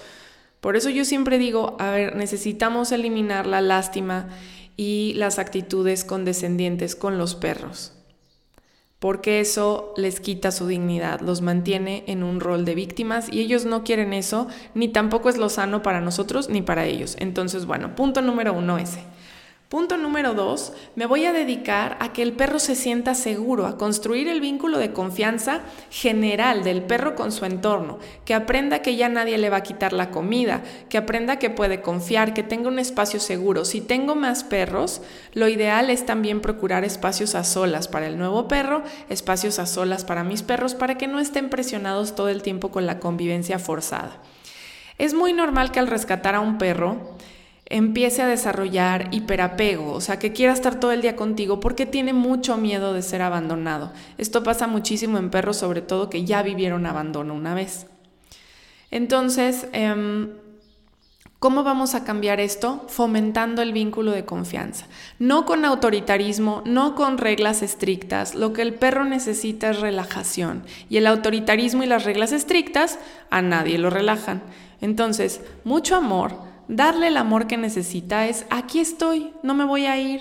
Por 0.60 0.76
eso 0.76 0.88
yo 0.90 1.04
siempre 1.04 1.38
digo, 1.38 1.76
a 1.80 1.90
ver, 1.90 2.14
necesitamos 2.14 2.92
eliminar 2.92 3.46
la 3.46 3.60
lástima 3.60 4.28
y 4.76 5.12
las 5.16 5.38
actitudes 5.38 6.04
condescendientes 6.04 6.94
con 6.94 7.18
los 7.18 7.34
perros 7.34 7.92
porque 9.02 9.40
eso 9.40 9.92
les 9.96 10.20
quita 10.20 10.52
su 10.52 10.68
dignidad, 10.68 11.22
los 11.22 11.40
mantiene 11.40 12.04
en 12.06 12.22
un 12.22 12.38
rol 12.38 12.64
de 12.64 12.76
víctimas 12.76 13.26
y 13.32 13.40
ellos 13.40 13.64
no 13.64 13.82
quieren 13.82 14.12
eso, 14.12 14.46
ni 14.76 14.86
tampoco 14.86 15.28
es 15.28 15.38
lo 15.38 15.48
sano 15.48 15.82
para 15.82 16.00
nosotros 16.00 16.48
ni 16.48 16.62
para 16.62 16.84
ellos. 16.84 17.16
Entonces, 17.18 17.66
bueno, 17.66 17.96
punto 17.96 18.22
número 18.22 18.52
uno 18.52 18.78
ese. 18.78 19.02
Punto 19.72 19.96
número 19.96 20.34
dos, 20.34 20.74
me 20.96 21.06
voy 21.06 21.24
a 21.24 21.32
dedicar 21.32 21.96
a 21.98 22.12
que 22.12 22.20
el 22.20 22.34
perro 22.34 22.58
se 22.58 22.74
sienta 22.74 23.14
seguro, 23.14 23.66
a 23.66 23.78
construir 23.78 24.28
el 24.28 24.42
vínculo 24.42 24.76
de 24.76 24.92
confianza 24.92 25.62
general 25.90 26.62
del 26.62 26.82
perro 26.82 27.14
con 27.14 27.32
su 27.32 27.46
entorno, 27.46 27.98
que 28.26 28.34
aprenda 28.34 28.82
que 28.82 28.96
ya 28.96 29.08
nadie 29.08 29.38
le 29.38 29.48
va 29.48 29.56
a 29.56 29.62
quitar 29.62 29.94
la 29.94 30.10
comida, 30.10 30.62
que 30.90 30.98
aprenda 30.98 31.38
que 31.38 31.48
puede 31.48 31.80
confiar, 31.80 32.34
que 32.34 32.42
tenga 32.42 32.68
un 32.68 32.78
espacio 32.78 33.18
seguro. 33.18 33.64
Si 33.64 33.80
tengo 33.80 34.14
más 34.14 34.44
perros, 34.44 35.00
lo 35.32 35.48
ideal 35.48 35.88
es 35.88 36.04
también 36.04 36.42
procurar 36.42 36.84
espacios 36.84 37.34
a 37.34 37.42
solas 37.42 37.88
para 37.88 38.08
el 38.08 38.18
nuevo 38.18 38.48
perro, 38.48 38.82
espacios 39.08 39.58
a 39.58 39.64
solas 39.64 40.04
para 40.04 40.22
mis 40.22 40.42
perros, 40.42 40.74
para 40.74 40.98
que 40.98 41.08
no 41.08 41.18
estén 41.18 41.48
presionados 41.48 42.14
todo 42.14 42.28
el 42.28 42.42
tiempo 42.42 42.70
con 42.70 42.84
la 42.84 43.00
convivencia 43.00 43.58
forzada. 43.58 44.20
Es 44.98 45.14
muy 45.14 45.32
normal 45.32 45.72
que 45.72 45.80
al 45.80 45.86
rescatar 45.86 46.34
a 46.34 46.40
un 46.40 46.58
perro, 46.58 47.11
empiece 47.72 48.20
a 48.20 48.26
desarrollar 48.26 49.08
hiperapego, 49.12 49.92
o 49.92 50.00
sea, 50.02 50.18
que 50.18 50.32
quiera 50.32 50.52
estar 50.52 50.78
todo 50.78 50.92
el 50.92 51.00
día 51.00 51.16
contigo 51.16 51.58
porque 51.58 51.86
tiene 51.86 52.12
mucho 52.12 52.58
miedo 52.58 52.92
de 52.92 53.00
ser 53.00 53.22
abandonado. 53.22 53.92
Esto 54.18 54.42
pasa 54.42 54.66
muchísimo 54.66 55.16
en 55.16 55.30
perros, 55.30 55.56
sobre 55.56 55.80
todo 55.80 56.10
que 56.10 56.24
ya 56.24 56.42
vivieron 56.42 56.84
abandono 56.84 57.34
una 57.34 57.54
vez. 57.54 57.86
Entonces, 58.90 59.68
em, 59.72 60.32
¿cómo 61.38 61.64
vamos 61.64 61.94
a 61.94 62.04
cambiar 62.04 62.40
esto? 62.40 62.84
Fomentando 62.88 63.62
el 63.62 63.72
vínculo 63.72 64.10
de 64.10 64.26
confianza. 64.26 64.86
No 65.18 65.46
con 65.46 65.64
autoritarismo, 65.64 66.62
no 66.66 66.94
con 66.94 67.16
reglas 67.16 67.62
estrictas. 67.62 68.34
Lo 68.34 68.52
que 68.52 68.60
el 68.60 68.74
perro 68.74 69.06
necesita 69.06 69.70
es 69.70 69.80
relajación. 69.80 70.62
Y 70.90 70.98
el 70.98 71.06
autoritarismo 71.06 71.82
y 71.84 71.86
las 71.86 72.04
reglas 72.04 72.32
estrictas 72.32 72.98
a 73.30 73.40
nadie 73.40 73.78
lo 73.78 73.88
relajan. 73.88 74.42
Entonces, 74.82 75.40
mucho 75.64 75.96
amor 75.96 76.51
darle 76.68 77.08
el 77.08 77.16
amor 77.16 77.46
que 77.46 77.56
necesita 77.56 78.26
es, 78.26 78.46
aquí 78.50 78.80
estoy, 78.80 79.32
no 79.42 79.54
me 79.54 79.64
voy 79.64 79.86
a 79.86 79.98
ir, 79.98 80.20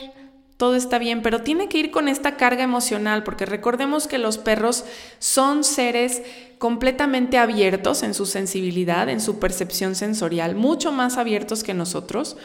todo 0.58 0.76
está 0.76 1.00
bien, 1.00 1.24
pero 1.24 1.42
tiene 1.42 1.70
que 1.70 1.80
ir 1.80 1.90
con 1.90 2.08
esta 2.08 2.38
carga 2.38 2.64
emocional, 2.64 3.24
porque 3.24 3.48
recordemos 3.48 4.08
que 4.08 4.20
los 4.20 4.38
perros 4.38 4.86
son 5.18 5.64
seres 5.64 6.22
completamente 6.60 7.40
abiertos 7.40 8.04
en 8.04 8.14
su 8.14 8.28
sensibilidad, 8.28 9.10
en 9.10 9.22
su 9.22 9.40
percepción 9.40 9.96
sensorial, 9.96 10.56
mucho 10.56 10.92
más 10.92 11.18
abiertos 11.18 11.64
que 11.64 11.74
nosotros 11.74 12.38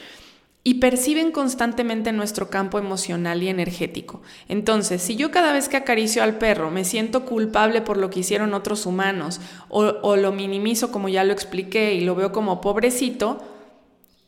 y 0.64 0.80
perciben 0.80 1.30
constantemente 1.30 2.10
nuestro 2.12 2.48
campo 2.48 2.78
emocional 2.78 3.42
y 3.42 3.48
energético. 3.48 4.22
Entonces, 4.48 5.02
si 5.02 5.14
yo 5.14 5.30
cada 5.30 5.52
vez 5.52 5.68
que 5.68 5.76
acaricio 5.76 6.22
al 6.22 6.38
perro 6.38 6.70
me 6.70 6.84
siento 6.84 7.24
culpable 7.24 7.82
por 7.82 7.98
lo 7.98 8.08
que 8.08 8.20
hicieron 8.20 8.54
otros 8.54 8.86
humanos 8.86 9.40
o, 9.68 9.84
o 9.84 10.16
lo 10.16 10.32
minimizo 10.32 10.90
como 10.90 11.10
ya 11.10 11.22
lo 11.22 11.32
expliqué 11.32 11.92
y 11.92 12.00
lo 12.00 12.14
veo 12.14 12.32
como 12.32 12.60
pobrecito, 12.60 13.55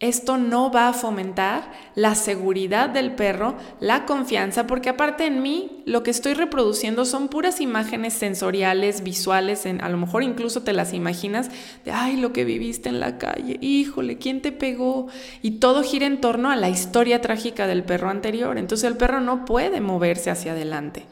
esto 0.00 0.38
no 0.38 0.70
va 0.70 0.88
a 0.88 0.92
fomentar 0.92 1.72
la 1.96 2.14
seguridad 2.14 2.88
del 2.88 3.16
perro, 3.16 3.56
la 3.80 4.06
confianza, 4.06 4.68
porque 4.68 4.90
aparte 4.90 5.26
en 5.26 5.42
mí 5.42 5.82
lo 5.86 6.04
que 6.04 6.12
estoy 6.12 6.34
reproduciendo 6.34 7.04
son 7.04 7.26
puras 7.26 7.60
imágenes 7.60 8.14
sensoriales, 8.14 9.02
visuales, 9.02 9.66
a 9.66 9.88
lo 9.88 9.96
mejor 9.96 10.22
incluso 10.22 10.62
te 10.62 10.72
las 10.72 10.94
imaginas 10.94 11.50
de, 11.84 11.90
ay, 11.90 12.16
lo 12.16 12.32
que 12.32 12.44
viviste 12.44 12.88
en 12.88 13.00
la 13.00 13.18
calle, 13.18 13.58
híjole, 13.60 14.18
¿quién 14.18 14.40
te 14.40 14.52
pegó? 14.52 15.08
Y 15.42 15.52
todo 15.52 15.82
gira 15.82 16.06
en 16.06 16.20
torno 16.20 16.50
a 16.50 16.56
la 16.56 16.68
historia 16.68 17.20
trágica 17.20 17.66
del 17.66 17.82
perro 17.82 18.08
anterior. 18.08 18.56
Entonces 18.56 18.88
el 18.88 18.96
perro 18.96 19.20
no 19.20 19.44
puede 19.44 19.80
moverse 19.80 20.30
hacia 20.30 20.52
adelante. 20.52 21.06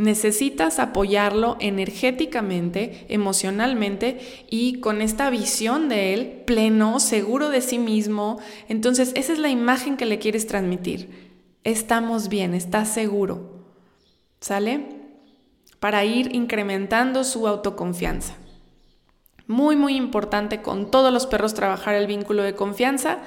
Necesitas 0.00 0.78
apoyarlo 0.78 1.58
energéticamente, 1.60 3.04
emocionalmente 3.10 4.46
y 4.48 4.80
con 4.80 5.02
esta 5.02 5.28
visión 5.28 5.90
de 5.90 6.14
él 6.14 6.42
pleno, 6.46 7.00
seguro 7.00 7.50
de 7.50 7.60
sí 7.60 7.76
mismo. 7.76 8.38
Entonces, 8.70 9.12
esa 9.14 9.34
es 9.34 9.38
la 9.38 9.50
imagen 9.50 9.98
que 9.98 10.06
le 10.06 10.18
quieres 10.18 10.46
transmitir. 10.46 11.34
Estamos 11.64 12.30
bien, 12.30 12.54
estás 12.54 12.88
seguro. 12.88 13.66
¿Sale? 14.40 14.86
Para 15.80 16.02
ir 16.06 16.34
incrementando 16.34 17.22
su 17.22 17.46
autoconfianza. 17.46 18.36
Muy, 19.46 19.76
muy 19.76 19.96
importante 19.96 20.62
con 20.62 20.90
todos 20.90 21.12
los 21.12 21.26
perros 21.26 21.52
trabajar 21.52 21.94
el 21.94 22.06
vínculo 22.06 22.42
de 22.42 22.54
confianza. 22.54 23.18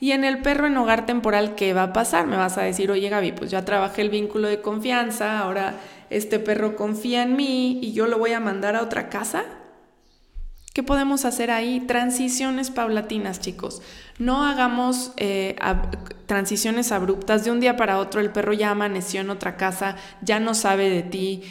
Y 0.00 0.12
en 0.12 0.24
el 0.24 0.40
perro 0.40 0.66
en 0.66 0.78
hogar 0.78 1.04
temporal, 1.04 1.54
¿qué 1.56 1.74
va 1.74 1.82
a 1.82 1.92
pasar? 1.92 2.26
Me 2.26 2.36
vas 2.36 2.56
a 2.56 2.62
decir, 2.62 2.90
oye 2.90 3.10
Gaby, 3.10 3.32
pues 3.32 3.50
ya 3.50 3.66
trabajé 3.66 4.00
el 4.00 4.08
vínculo 4.08 4.48
de 4.48 4.62
confianza, 4.62 5.38
ahora 5.38 5.74
este 6.16 6.38
perro 6.38 6.76
confía 6.76 7.22
en 7.22 7.36
mí 7.36 7.78
y 7.82 7.92
yo 7.92 8.06
lo 8.06 8.18
voy 8.18 8.32
a 8.32 8.40
mandar 8.40 8.76
a 8.76 8.82
otra 8.82 9.08
casa? 9.08 9.44
¿Qué 10.72 10.82
podemos 10.82 11.26
hacer 11.26 11.50
ahí? 11.50 11.80
Transiciones 11.80 12.70
paulatinas, 12.70 13.40
chicos. 13.40 13.82
No 14.18 14.44
hagamos 14.44 15.12
eh, 15.18 15.56
transiciones 16.26 16.92
abruptas. 16.92 17.44
De 17.44 17.50
un 17.50 17.60
día 17.60 17.76
para 17.76 17.98
otro 17.98 18.22
el 18.22 18.30
perro 18.30 18.54
ya 18.54 18.70
amaneció 18.70 19.20
en 19.20 19.28
otra 19.28 19.56
casa, 19.58 19.96
ya 20.22 20.40
no 20.40 20.54
sabe 20.54 20.88
de 20.88 21.02
ti. 21.02 21.42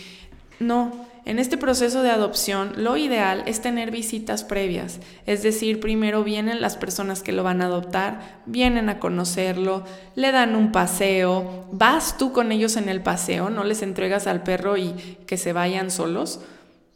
No, 0.60 1.06
en 1.24 1.38
este 1.38 1.58
proceso 1.58 2.02
de 2.02 2.10
adopción, 2.10 2.74
lo 2.78 2.98
ideal 2.98 3.44
es 3.46 3.62
tener 3.62 3.92
visitas 3.92 4.44
previas, 4.44 5.00
es 5.28 5.44
decir, 5.44 5.80
primero 5.80 6.24
vienen 6.24 6.62
las 6.62 6.78
personas 6.78 7.22
que 7.22 7.32
lo 7.32 7.44
van 7.44 7.62
a 7.62 7.66
adoptar, 7.66 8.42
vienen 8.48 8.90
a 8.90 9.00
conocerlo, 9.00 9.84
le 10.16 10.32
dan 10.32 10.56
un 10.56 10.72
paseo, 10.72 11.68
vas 11.72 12.18
tú 12.18 12.32
con 12.32 12.52
ellos 12.52 12.76
en 12.76 12.90
el 12.90 13.02
paseo, 13.02 13.50
no 13.50 13.64
les 13.64 13.84
entregas 13.84 14.26
al 14.26 14.42
perro 14.42 14.78
y 14.78 14.94
que 15.28 15.38
se 15.38 15.54
vayan 15.54 15.92
solos 15.92 16.40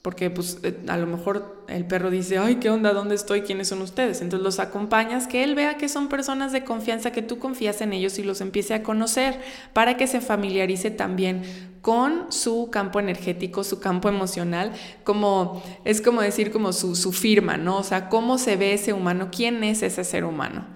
porque 0.05 0.29
pues 0.29 0.59
eh, 0.61 0.77
a 0.87 0.97
lo 0.97 1.07
mejor 1.07 1.63
el 1.67 1.83
perro 1.87 2.11
dice, 2.11 2.37
ay, 2.37 2.57
¿qué 2.57 2.69
onda? 2.69 2.93
¿Dónde 2.93 3.15
estoy? 3.15 3.41
¿Quiénes 3.41 3.69
son 3.69 3.81
ustedes? 3.81 4.21
Entonces 4.21 4.43
los 4.43 4.59
acompañas, 4.59 5.25
que 5.25 5.43
él 5.43 5.55
vea 5.55 5.77
que 5.77 5.89
son 5.89 6.09
personas 6.09 6.51
de 6.51 6.63
confianza, 6.63 7.11
que 7.11 7.23
tú 7.23 7.39
confías 7.39 7.81
en 7.81 7.91
ellos 7.91 8.19
y 8.19 8.23
los 8.23 8.39
empiece 8.39 8.75
a 8.75 8.83
conocer 8.83 9.41
para 9.73 9.97
que 9.97 10.05
se 10.05 10.21
familiarice 10.21 10.91
también 10.91 11.41
con 11.81 12.31
su 12.31 12.69
campo 12.71 12.99
energético, 12.99 13.63
su 13.63 13.79
campo 13.79 14.07
emocional, 14.07 14.73
como 15.03 15.63
es 15.85 16.01
como 16.01 16.21
decir 16.21 16.51
como 16.51 16.71
su, 16.71 16.95
su 16.95 17.11
firma, 17.11 17.57
¿no? 17.57 17.77
O 17.79 17.83
sea, 17.83 18.07
cómo 18.07 18.37
se 18.37 18.57
ve 18.57 18.73
ese 18.73 18.93
humano, 18.93 19.29
quién 19.35 19.63
es 19.63 19.81
ese 19.81 20.03
ser 20.03 20.23
humano. 20.23 20.67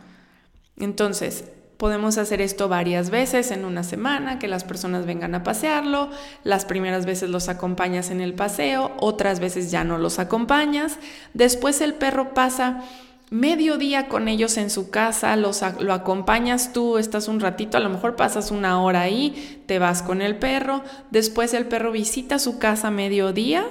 Entonces, 0.80 1.44
Podemos 1.80 2.18
hacer 2.18 2.42
esto 2.42 2.68
varias 2.68 3.10
veces 3.10 3.52
en 3.52 3.64
una 3.64 3.84
semana, 3.84 4.38
que 4.38 4.50
las 4.50 4.66
personas 4.66 5.06
vengan 5.06 5.34
a 5.34 5.44
pasearlo. 5.44 6.10
Las 6.44 6.66
primeras 6.66 7.06
veces 7.06 7.30
los 7.30 7.48
acompañas 7.48 8.12
en 8.12 8.20
el 8.20 8.34
paseo, 8.34 8.92
otras 8.98 9.40
veces 9.40 9.72
ya 9.72 9.86
no 9.86 9.98
los 9.98 10.20
acompañas. 10.20 10.98
Después 11.34 11.80
el 11.80 11.94
perro 11.94 12.34
pasa 12.34 12.84
medio 13.30 13.78
día 13.78 14.10
con 14.10 14.28
ellos 14.28 14.58
en 14.58 14.70
su 14.70 14.90
casa, 14.90 15.38
los, 15.38 15.64
lo 15.80 15.94
acompañas 15.94 16.74
tú, 16.74 16.98
estás 16.98 17.30
un 17.30 17.40
ratito, 17.40 17.78
a 17.78 17.80
lo 17.80 17.90
mejor 17.90 18.18
pasas 18.18 18.52
una 18.52 18.82
hora 18.82 19.00
ahí, 19.00 19.64
te 19.66 19.80
vas 19.80 20.04
con 20.04 20.22
el 20.22 20.36
perro. 20.36 20.84
Después 21.12 21.54
el 21.54 21.66
perro 21.66 21.94
visita 21.94 22.40
su 22.40 22.60
casa 22.60 22.92
medio 22.92 23.32
día, 23.32 23.64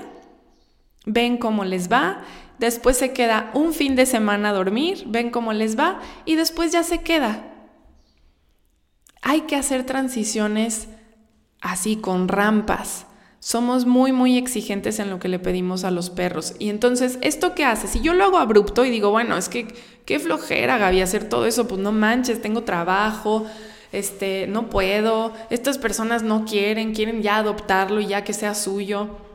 ven 1.05 1.37
cómo 1.37 1.67
les 1.67 1.93
va. 1.93 2.23
Después 2.59 2.97
se 2.97 3.13
queda 3.13 3.51
un 3.53 3.75
fin 3.75 3.97
de 3.97 4.07
semana 4.07 4.49
a 4.49 4.55
dormir, 4.55 5.05
ven 5.09 5.29
cómo 5.29 5.53
les 5.53 5.79
va 5.79 6.01
y 6.25 6.37
después 6.37 6.73
ya 6.73 6.83
se 6.83 7.03
queda 7.03 7.48
hay 9.23 9.43
que 9.43 9.57
hacer 9.57 9.85
transiciones 9.85 10.89
así, 11.61 11.97
con 11.97 12.29
rampas. 12.29 13.07
Somos 13.41 13.87
muy, 13.87 14.13
muy 14.13 14.37
exigentes 14.37 14.99
en 14.99 15.11
lo 15.11 15.19
que 15.19 15.29
le 15.29 15.39
pedimos 15.39 15.85
a 15.85 15.91
los 15.91 16.11
perros. 16.11 16.55
Y 16.59 16.71
entonces, 16.71 17.19
¿esto 17.23 17.55
qué 17.55 17.65
hace? 17.65 17.87
Si 17.87 18.01
yo 18.01 18.13
lo 18.15 18.25
hago 18.25 18.39
abrupto 18.39 18.85
y 18.85 18.91
digo, 18.91 19.11
bueno, 19.11 19.37
es 19.37 19.49
que 19.49 19.69
qué 20.05 20.19
flojera, 20.19 20.79
Gaby, 20.79 21.01
hacer 21.01 21.29
todo 21.29 21.47
eso, 21.47 21.69
pues 21.69 21.81
no 21.81 21.93
manches, 21.93 22.43
tengo 22.43 22.65
trabajo, 22.65 23.47
este, 23.93 24.47
no 24.49 24.69
puedo, 24.69 25.33
estas 25.51 25.79
personas 25.79 26.23
no 26.23 26.45
quieren, 26.45 26.95
quieren 26.95 27.23
ya 27.23 27.37
adoptarlo 27.37 28.01
y 28.01 28.09
ya 28.09 28.25
que 28.25 28.33
sea 28.33 28.55
suyo. 28.55 29.28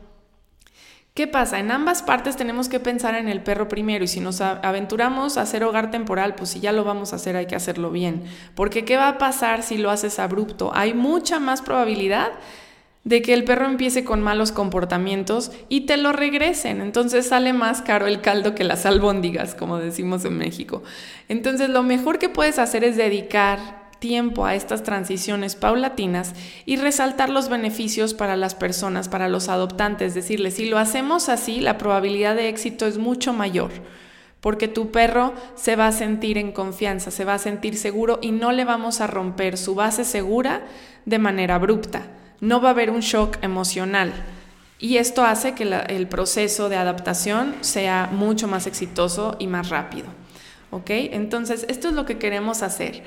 ¿Qué 1.16 1.28
pasa? 1.28 1.60
En 1.60 1.70
ambas 1.70 2.02
partes 2.02 2.36
tenemos 2.36 2.68
que 2.68 2.80
pensar 2.80 3.14
en 3.14 3.28
el 3.28 3.40
perro 3.40 3.68
primero 3.68 4.02
y 4.02 4.08
si 4.08 4.18
nos 4.18 4.40
aventuramos 4.40 5.36
a 5.36 5.42
hacer 5.42 5.62
hogar 5.62 5.92
temporal, 5.92 6.34
pues 6.34 6.50
si 6.50 6.58
ya 6.58 6.72
lo 6.72 6.82
vamos 6.82 7.12
a 7.12 7.16
hacer 7.16 7.36
hay 7.36 7.46
que 7.46 7.54
hacerlo 7.54 7.92
bien. 7.92 8.24
Porque 8.56 8.84
¿qué 8.84 8.96
va 8.96 9.06
a 9.06 9.18
pasar 9.18 9.62
si 9.62 9.78
lo 9.78 9.92
haces 9.92 10.18
abrupto? 10.18 10.72
Hay 10.74 10.92
mucha 10.92 11.38
más 11.38 11.62
probabilidad 11.62 12.32
de 13.04 13.22
que 13.22 13.32
el 13.32 13.44
perro 13.44 13.66
empiece 13.66 14.02
con 14.02 14.22
malos 14.22 14.50
comportamientos 14.50 15.52
y 15.68 15.82
te 15.82 15.98
lo 15.98 16.10
regresen. 16.10 16.80
Entonces 16.80 17.28
sale 17.28 17.52
más 17.52 17.80
caro 17.80 18.08
el 18.08 18.20
caldo 18.20 18.56
que 18.56 18.64
las 18.64 18.84
albóndigas, 18.84 19.54
como 19.54 19.78
decimos 19.78 20.24
en 20.24 20.36
México. 20.36 20.82
Entonces 21.28 21.68
lo 21.68 21.84
mejor 21.84 22.18
que 22.18 22.28
puedes 22.28 22.58
hacer 22.58 22.82
es 22.82 22.96
dedicar 22.96 23.83
tiempo 24.04 24.44
a 24.44 24.54
estas 24.54 24.82
transiciones 24.82 25.56
paulatinas 25.56 26.34
y 26.66 26.76
resaltar 26.76 27.30
los 27.30 27.48
beneficios 27.48 28.12
para 28.12 28.36
las 28.36 28.54
personas, 28.54 29.08
para 29.08 29.30
los 29.30 29.48
adoptantes, 29.48 30.12
decirles, 30.12 30.56
si 30.56 30.66
lo 30.66 30.76
hacemos 30.76 31.30
así, 31.30 31.62
la 31.62 31.78
probabilidad 31.78 32.36
de 32.36 32.50
éxito 32.50 32.84
es 32.84 32.98
mucho 32.98 33.32
mayor, 33.32 33.70
porque 34.42 34.68
tu 34.68 34.90
perro 34.90 35.32
se 35.54 35.74
va 35.74 35.86
a 35.86 35.92
sentir 35.92 36.36
en 36.36 36.52
confianza, 36.52 37.10
se 37.10 37.24
va 37.24 37.32
a 37.32 37.38
sentir 37.38 37.78
seguro 37.78 38.18
y 38.20 38.30
no 38.32 38.52
le 38.52 38.66
vamos 38.66 39.00
a 39.00 39.06
romper 39.06 39.56
su 39.56 39.74
base 39.74 40.04
segura 40.04 40.66
de 41.06 41.18
manera 41.18 41.54
abrupta. 41.54 42.02
No 42.42 42.60
va 42.60 42.68
a 42.68 42.72
haber 42.72 42.90
un 42.90 43.00
shock 43.00 43.38
emocional. 43.40 44.12
Y 44.78 44.98
esto 44.98 45.24
hace 45.24 45.54
que 45.54 45.62
el 45.62 46.08
proceso 46.08 46.68
de 46.68 46.76
adaptación 46.76 47.54
sea 47.62 48.10
mucho 48.12 48.48
más 48.48 48.66
exitoso 48.66 49.36
y 49.38 49.46
más 49.46 49.70
rápido. 49.70 50.08
¿Ok? 50.70 50.90
Entonces, 50.90 51.64
esto 51.70 51.88
es 51.88 51.94
lo 51.94 52.04
que 52.04 52.18
queremos 52.18 52.62
hacer. 52.62 53.02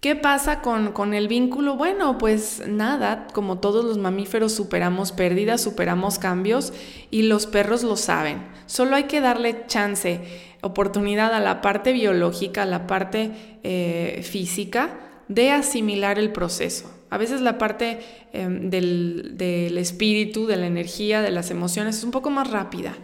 ¿Qué 0.00 0.16
pasa 0.16 0.62
con, 0.62 1.12
el 1.12 1.28
vínculo? 1.28 1.76
Bueno, 1.76 2.16
pues 2.16 2.62
nada, 2.66 3.26
como 3.34 3.58
todos 3.58 3.84
los 3.84 3.98
mamíferos 3.98 4.54
superamos 4.54 5.12
pérdidas, 5.12 5.60
superamos 5.60 6.18
cambios 6.18 6.72
y 7.10 7.24
los 7.24 7.44
perros 7.44 7.82
lo 7.82 7.98
saben. 7.98 8.38
Solo 8.64 8.96
hay 8.96 9.04
que 9.04 9.20
darle 9.20 9.66
chance, 9.66 10.22
oportunidad 10.62 11.34
a 11.34 11.40
la 11.40 11.60
parte 11.60 11.92
biológica, 11.92 12.62
a 12.62 12.66
la 12.66 12.86
parte 12.86 13.32
eh, 13.62 14.22
física 14.24 14.98
de 15.28 15.50
asimilar 15.50 16.18
el 16.18 16.32
proceso. 16.32 16.90
A 17.10 17.18
veces 17.18 17.42
la 17.42 17.58
parte 17.58 17.98
em, 18.32 18.70
del, 18.70 19.32
del 19.36 19.76
espíritu, 19.76 20.46
de 20.46 20.56
la 20.56 20.66
energía, 20.66 21.20
de 21.20 21.30
las 21.30 21.50
emociones 21.50 21.98
es 21.98 22.04
un 22.04 22.10
poco 22.10 22.30
más 22.30 22.50
rápida 22.50 22.96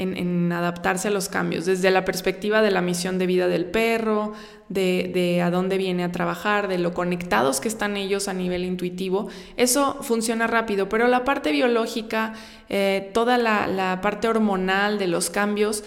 en, 0.00 0.52
adaptarse 0.52 1.08
a 1.08 1.10
los 1.10 1.28
cambios, 1.28 1.66
desde 1.66 1.90
la 1.90 2.04
perspectiva 2.04 2.62
de 2.62 2.70
la 2.70 2.80
misión 2.80 3.18
de 3.18 3.26
vida 3.26 3.48
del 3.48 3.66
perro, 3.66 4.32
de, 4.68 5.40
a 5.44 5.50
dónde 5.50 5.78
viene 5.78 6.04
a 6.04 6.12
trabajar, 6.12 6.68
de 6.68 6.78
lo 6.78 6.94
conectados 6.94 7.60
que 7.60 7.68
están 7.68 7.96
ellos 7.96 8.28
a 8.28 8.32
nivel 8.32 8.64
intuitivo. 8.64 9.28
Eso 9.56 9.98
funciona 10.02 10.46
rápido, 10.46 10.88
pero 10.88 11.08
la 11.08 11.24
parte 11.24 11.52
biológica, 11.52 12.34
eh, 12.68 13.10
toda 13.12 13.36
la, 13.38 13.66
la 13.66 14.00
parte 14.00 14.28
hormonal 14.28 14.98
de 14.98 15.08
los 15.08 15.30
cambios, 15.30 15.84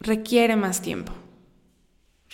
requiere 0.00 0.56
más 0.56 0.82
tiempo 0.82 1.12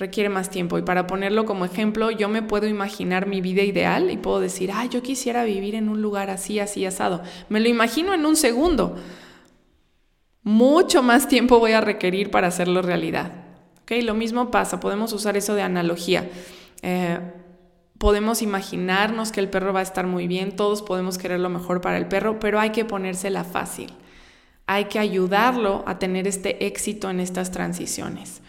requiere 0.00 0.30
más 0.30 0.50
tiempo. 0.50 0.78
Y 0.78 0.82
para 0.82 1.06
ponerlo 1.06 1.44
como 1.44 1.66
ejemplo, 1.66 2.10
yo 2.10 2.28
me 2.28 2.42
puedo 2.42 2.66
imaginar 2.66 3.26
mi 3.26 3.40
vida 3.40 3.62
ideal 3.62 4.10
y 4.10 4.16
puedo 4.16 4.40
decir, 4.40 4.70
ah, 4.72 4.86
yo 4.86 5.02
quisiera 5.02 5.44
vivir 5.44 5.74
en 5.74 5.88
un 5.88 6.02
lugar 6.02 6.30
así, 6.30 6.58
así, 6.58 6.86
asado. 6.86 7.22
Me 7.50 7.60
lo 7.60 7.68
imagino 7.68 8.14
en 8.14 8.24
un 8.24 8.34
segundo 8.34 8.96
mucho 10.42 11.02
más 11.02 11.28
tiempo 11.28 11.59
voy 11.59 11.73
a 11.73 11.80
requerir 11.80 12.30
para 12.30 12.49
hacerlo 12.49 12.82
realidad. 12.82 13.32
¿Okay? 13.82 14.02
Lo 14.02 14.14
mismo 14.14 14.50
pasa, 14.50 14.80
podemos 14.80 15.12
usar 15.12 15.37
eso 15.37 15.54
de 15.54 15.62
analogía. 15.62 16.28
Eh, 16.82 17.18
podemos 17.99 18.40
imaginarnos 18.40 19.32
que 19.32 19.40
el 19.40 19.50
perro 19.50 19.73
va 19.73 19.80
a 19.80 19.82
estar 19.82 20.06
muy 20.06 20.26
bien, 20.26 20.56
todos 20.56 20.80
podemos 20.80 21.18
querer 21.18 21.40
lo 21.40 21.50
mejor 21.50 21.80
para 21.80 21.99
el 21.99 22.06
perro, 22.06 22.40
pero 22.40 22.59
hay 22.59 22.70
que 22.70 22.85
ponérsela 22.85 23.44
fácil. 23.44 23.92
Hay 24.66 24.87
que 24.87 24.99
ayudarlo 24.99 25.85
a 25.87 25.99
tener 25.99 26.26
este 26.26 26.66
éxito 26.66 27.11
en 27.11 27.20
estas 27.20 27.50
transiciones. 27.50 28.40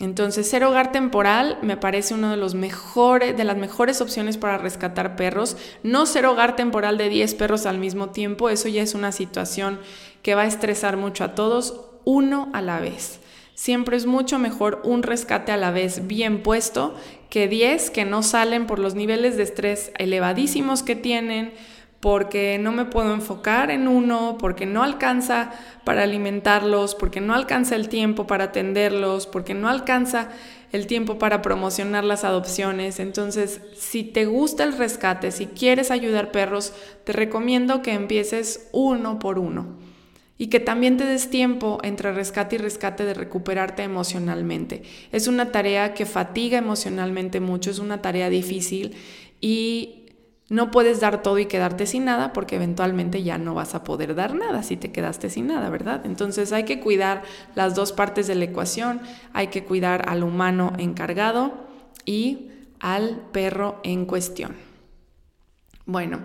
Entonces, 0.00 0.48
ser 0.48 0.64
hogar 0.64 0.92
temporal 0.92 1.58
me 1.60 1.76
parece 1.76 2.14
una 2.14 2.30
de, 2.30 2.38
las 2.38 2.54
mejores 2.54 4.00
opciones 4.00 4.38
para 4.38 4.56
rescatar 4.56 5.14
perros. 5.14 5.58
No 5.82 6.06
ser 6.06 6.24
hogar 6.24 6.56
temporal 6.56 6.96
de 6.96 7.10
10 7.10 7.34
perros 7.34 7.66
al 7.66 7.76
mismo 7.76 8.08
tiempo, 8.08 8.48
eso 8.48 8.66
ya 8.68 8.82
es 8.82 8.94
una 8.94 9.12
situación 9.12 9.78
que 10.22 10.34
va 10.34 10.42
a 10.42 10.46
estresar 10.46 10.96
mucho 10.96 11.24
a 11.24 11.34
todos, 11.34 11.80
uno 12.04 12.50
a 12.52 12.62
la 12.62 12.80
vez. 12.80 13.20
Siempre 13.54 13.96
es 13.96 14.06
mucho 14.06 14.38
mejor 14.38 14.80
un 14.84 15.02
rescate 15.02 15.52
a 15.52 15.58
la 15.58 15.70
vez 15.70 16.06
bien 16.06 16.42
puesto 16.42 16.94
que 17.28 17.46
10 17.46 17.90
que 17.90 18.06
no 18.06 18.22
salen 18.22 18.66
por 18.66 18.78
los 18.78 18.94
niveles 18.94 19.36
de 19.36 19.42
estrés 19.42 19.92
elevadísimos 19.98 20.82
que 20.82 20.96
tienen, 20.96 21.52
porque 22.00 22.58
no 22.58 22.72
me 22.72 22.86
puedo 22.86 23.12
enfocar 23.12 23.70
en 23.70 23.86
uno, 23.86 24.38
porque 24.40 24.64
no 24.64 24.82
alcanza 24.82 25.50
para 25.84 26.04
alimentarlos, 26.04 26.94
porque 26.94 27.20
no 27.20 27.34
alcanza 27.34 27.76
el 27.76 27.90
tiempo 27.90 28.26
para 28.26 28.44
atenderlos, 28.44 29.26
porque 29.26 29.52
no 29.52 29.68
alcanza 29.68 30.30
el 30.72 30.86
tiempo 30.86 31.18
para 31.18 31.42
promocionar 31.42 32.04
las 32.04 32.24
adopciones. 32.24 32.98
Entonces, 32.98 33.60
si 33.76 34.02
te 34.04 34.24
gusta 34.24 34.64
el 34.64 34.78
rescate, 34.78 35.30
si 35.32 35.46
quieres 35.46 35.90
ayudar 35.90 36.32
perros, 36.32 36.72
te 37.04 37.12
recomiendo 37.12 37.82
que 37.82 37.92
empieces 37.92 38.70
uno 38.72 39.18
por 39.18 39.38
uno 39.38 39.89
y 40.40 40.46
que 40.46 40.58
también 40.58 40.96
te 40.96 41.04
des 41.04 41.28
tiempo 41.28 41.80
entre 41.82 42.12
rescate 42.12 42.56
y 42.56 42.58
rescate 42.58 43.04
de 43.04 43.12
recuperarte 43.12 43.82
emocionalmente. 43.82 44.84
Es 45.12 45.28
una 45.28 45.52
tarea 45.52 45.92
que 45.92 46.06
fatiga 46.06 46.56
emocionalmente 46.56 47.40
mucho, 47.40 47.70
es 47.70 47.78
una 47.78 48.00
tarea 48.00 48.30
difícil 48.30 48.96
y 49.42 50.06
no 50.48 50.70
puedes 50.70 50.98
dar 50.98 51.20
todo 51.20 51.38
y 51.38 51.44
quedarte 51.44 51.84
sin 51.84 52.06
nada 52.06 52.32
porque 52.32 52.56
eventualmente 52.56 53.22
ya 53.22 53.36
no 53.36 53.52
vas 53.52 53.74
a 53.74 53.84
poder 53.84 54.14
dar 54.14 54.34
nada 54.34 54.62
si 54.62 54.78
te 54.78 54.90
quedaste 54.90 55.28
sin 55.28 55.46
nada, 55.46 55.68
¿verdad? 55.68 56.06
Entonces 56.06 56.54
hay 56.54 56.64
que 56.64 56.80
cuidar 56.80 57.22
las 57.54 57.74
dos 57.74 57.92
partes 57.92 58.26
de 58.26 58.34
la 58.34 58.46
ecuación, 58.46 59.02
hay 59.34 59.48
que 59.48 59.64
cuidar 59.64 60.08
al 60.08 60.22
humano 60.22 60.72
encargado 60.78 61.52
y 62.06 62.48
al 62.80 63.26
perro 63.30 63.78
en 63.84 64.06
cuestión. 64.06 64.56
Bueno, 65.84 66.20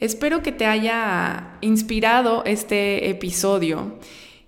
espero 0.00 0.42
que 0.42 0.52
te 0.52 0.66
haya 0.66 1.58
inspirado 1.60 2.42
este 2.44 3.10
episodio 3.10 3.98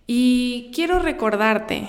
y 0.07 0.71
quiero 0.75 0.99
recordarte 0.99 1.89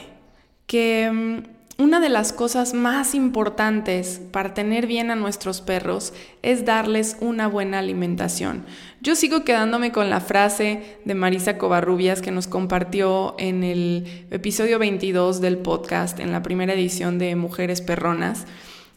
que 0.67 1.09
mm, 1.11 1.53
una 1.79 1.99
de 1.99 2.09
las 2.09 2.33
cosas 2.33 2.75
más 2.75 3.15
importantes 3.15 4.21
para 4.31 4.53
tener 4.53 4.85
bien 4.85 5.09
a 5.09 5.15
nuestros 5.15 5.61
perros 5.61 6.13
es 6.43 6.65
darles 6.65 7.17
una 7.19 7.47
buena 7.47 7.79
alimentación. 7.79 8.65
Yo 9.01 9.15
sigo 9.15 9.43
quedándome 9.43 9.91
con 9.91 10.09
la 10.09 10.19
frase 10.19 10.99
de 11.03 11.15
Marisa 11.15 11.57
Covarrubias 11.57 12.21
que 12.21 12.31
nos 12.31 12.47
compartió 12.47 13.35
en 13.39 13.63
el 13.63 14.27
episodio 14.29 14.77
22 14.77 15.41
del 15.41 15.57
podcast, 15.57 16.19
en 16.19 16.31
la 16.31 16.43
primera 16.43 16.73
edición 16.73 17.17
de 17.17 17.35
Mujeres 17.35 17.81
Perronas, 17.81 18.45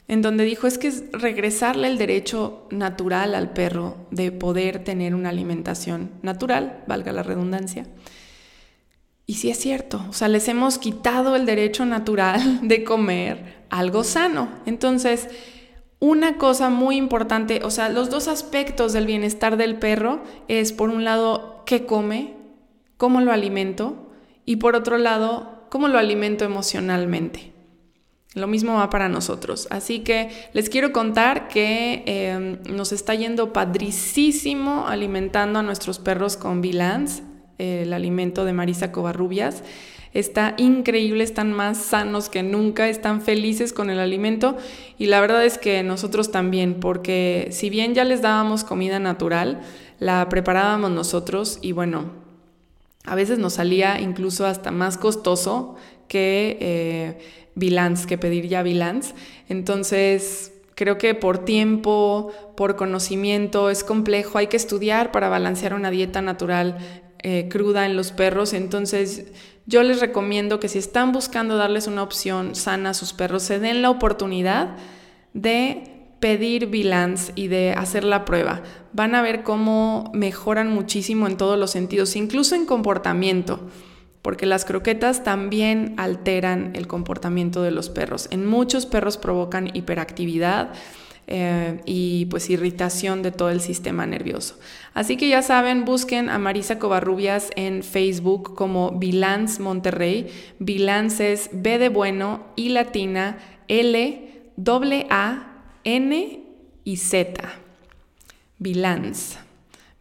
en 0.09 0.23
donde 0.23 0.45
dijo 0.45 0.67
es 0.67 0.79
que 0.79 0.89
es 0.89 1.05
regresarle 1.13 1.89
el 1.89 1.99
derecho 1.99 2.67
natural 2.71 3.35
al 3.35 3.53
perro 3.53 3.97
de 4.11 4.31
poder 4.31 4.85
tener 4.85 5.15
una 5.15 5.31
alimentación 5.31 6.11
natural, 6.23 6.85
valga 6.87 7.13
la 7.13 7.23
redundancia. 7.23 7.87
Y 9.27 9.35
sí 9.35 9.51
es 9.51 9.59
cierto, 9.59 10.05
o 10.09 10.13
sea, 10.13 10.29
les 10.29 10.47
hemos 10.47 10.79
quitado 10.79 11.35
el 11.35 11.47
derecho 11.47 11.85
natural 11.85 12.61
de 12.63 12.85
comer 12.85 13.65
algo 13.71 14.05
sano. 14.05 14.49
Entonces, 14.67 15.29
una 15.99 16.39
cosa 16.39 16.71
muy 16.71 16.97
importante, 16.97 17.61
o 17.65 17.71
sea, 17.71 17.89
los 17.89 18.09
dos 18.09 18.29
aspectos 18.29 18.93
del 18.93 19.07
bienestar 19.07 19.57
del 19.57 19.79
perro 19.79 20.23
es, 20.47 20.73
por 20.73 20.91
un 20.91 21.03
lado, 21.03 21.65
qué 21.67 21.87
come, 21.87 22.37
cómo 22.97 23.21
lo 23.21 23.33
alimento, 23.33 24.11
y 24.45 24.57
por 24.57 24.77
otro 24.77 24.99
lado, 24.99 25.67
cómo 25.71 25.89
lo 25.89 25.99
alimento 25.99 26.45
emocionalmente. 26.45 27.56
Lo 28.37 28.47
mismo 28.47 28.75
va 28.75 28.91
para 28.91 29.09
nosotros. 29.09 29.67
Así 29.71 30.01
que 30.01 30.29
les 30.53 30.69
quiero 30.69 30.93
contar 30.93 31.49
que 31.49 32.03
em, 32.05 32.59
nos 32.77 32.93
está 32.93 33.15
yendo 33.15 33.55
padricísimo 33.55 34.87
alimentando 34.87 35.59
a 35.59 35.63
nuestros 35.63 35.99
perros 35.99 36.37
con 36.37 36.61
Vilans 36.61 37.23
el 37.57 37.95
alimento 37.95 38.45
de 38.45 38.53
Marisa 38.53 38.93
Covarrubias. 38.93 39.63
Está 40.13 40.53
increíble, 40.59 41.25
están 41.25 41.55
más 41.55 41.79
sanos 41.79 42.29
que 42.29 42.43
nunca, 42.43 42.91
están 42.91 43.23
felices 43.23 43.73
con 43.73 43.89
el 43.89 43.99
alimento 43.99 44.59
y 44.99 45.07
la 45.07 45.23
verdad 45.23 45.43
es 45.43 45.57
que 45.57 45.83
nosotros 45.83 46.31
también, 46.31 46.75
porque 46.79 47.49
si 47.53 47.71
bien 47.71 47.95
ya 47.95 48.05
les 48.05 48.21
dábamos 48.21 48.65
comida 48.65 48.99
natural, 48.99 49.63
la 49.99 50.29
preparábamos 50.29 50.91
nosotros 50.91 51.59
y 51.63 51.73
bueno, 51.73 52.11
a 53.07 53.15
veces 53.15 53.39
nos 53.39 53.55
salía 53.55 53.99
incluso 53.99 54.45
hasta 54.45 54.71
más 54.73 54.99
costoso 54.99 55.77
que 56.09 56.59
eh, 56.61 57.19
que 58.07 58.19
pedir 58.19 58.49
ya 58.49 58.63
Vilans. 58.63 59.15
Entonces, 59.49 60.53
creo 60.75 60.99
que 60.99 61.15
por 61.15 61.45
tiempo, 61.45 62.33
por 62.57 62.77
conocimiento, 62.77 63.71
es 63.71 63.83
complejo, 63.83 64.39
hay 64.39 64.47
que 64.47 64.57
estudiar 64.57 65.11
para 65.11 65.29
balancear 65.29 65.75
una 65.75 65.91
dieta 65.91 66.23
natural 66.23 66.79
eh, 67.19 67.49
cruda 67.49 67.87
en 67.87 67.97
los 67.97 68.13
perros. 68.13 68.53
Entonces 68.53 69.33
yo 69.67 69.83
les 69.83 70.01
recomiendo 70.01 70.61
que 70.61 70.69
si 70.69 70.79
están 70.79 71.13
buscando 71.13 71.57
darles 71.57 71.87
una 71.89 72.03
opción 72.03 72.55
sana 72.55 72.91
a 72.91 72.95
sus 72.95 73.13
perros, 73.13 73.43
se 73.43 73.59
den 73.59 73.83
la 73.83 73.91
oportunidad 73.91 74.77
de 75.33 75.97
pedir 76.21 76.67
Bilance 76.67 77.33
y 77.35 77.49
de 77.49 77.73
hacer 77.73 78.05
la 78.05 78.25
prueba. 78.25 78.63
Van 78.93 79.15
a 79.15 79.23
ver 79.23 79.43
cómo 79.43 80.11
mejoran 80.15 80.69
muchísimo 80.73 81.27
en 81.27 81.37
todos 81.37 81.59
los 81.59 81.71
sentidos, 81.71 82.17
incluso 82.17 82.55
en 82.55 82.67
comportamiento, 82.67 83.61
porque 84.27 84.45
las 84.45 84.65
croquetas 84.65 85.23
también 85.23 85.95
alteran 85.99 86.73
el 86.75 86.89
comportamiento 86.89 87.63
de 87.63 87.71
los 87.71 87.91
perros. 87.91 88.27
En 88.33 88.45
muchos 88.45 88.85
perros 88.85 89.19
provocan 89.19 89.71
hiperactividad. 89.73 90.71
Eh, 91.29 91.81
y 91.87 92.27
pues 92.27 92.51
irritación 92.51 93.23
de 93.23 93.31
todo 93.31 93.51
el 93.51 93.61
sistema 93.61 94.05
nervioso. 94.05 94.59
Así 94.95 95.17
que 95.17 95.29
ya 95.29 95.43
saben, 95.43 95.85
busquen 95.85 96.29
a 96.29 96.39
Marisa 96.39 96.81
Covarrubias 96.81 97.51
en 97.55 97.85
Facebook 97.85 98.57
como 98.57 98.99
Bilance 98.99 99.63
Monterrey. 99.63 100.27
Bilance 100.59 101.33
es 101.33 101.49
B 101.53 101.79
de 101.79 101.89
bueno 101.89 102.47
y 102.57 102.71
latina 102.71 103.39
L 103.69 104.51
A 105.09 105.63
N 105.85 106.41
y 106.83 106.97
Z. 106.97 107.43
Bilance. 108.59 109.46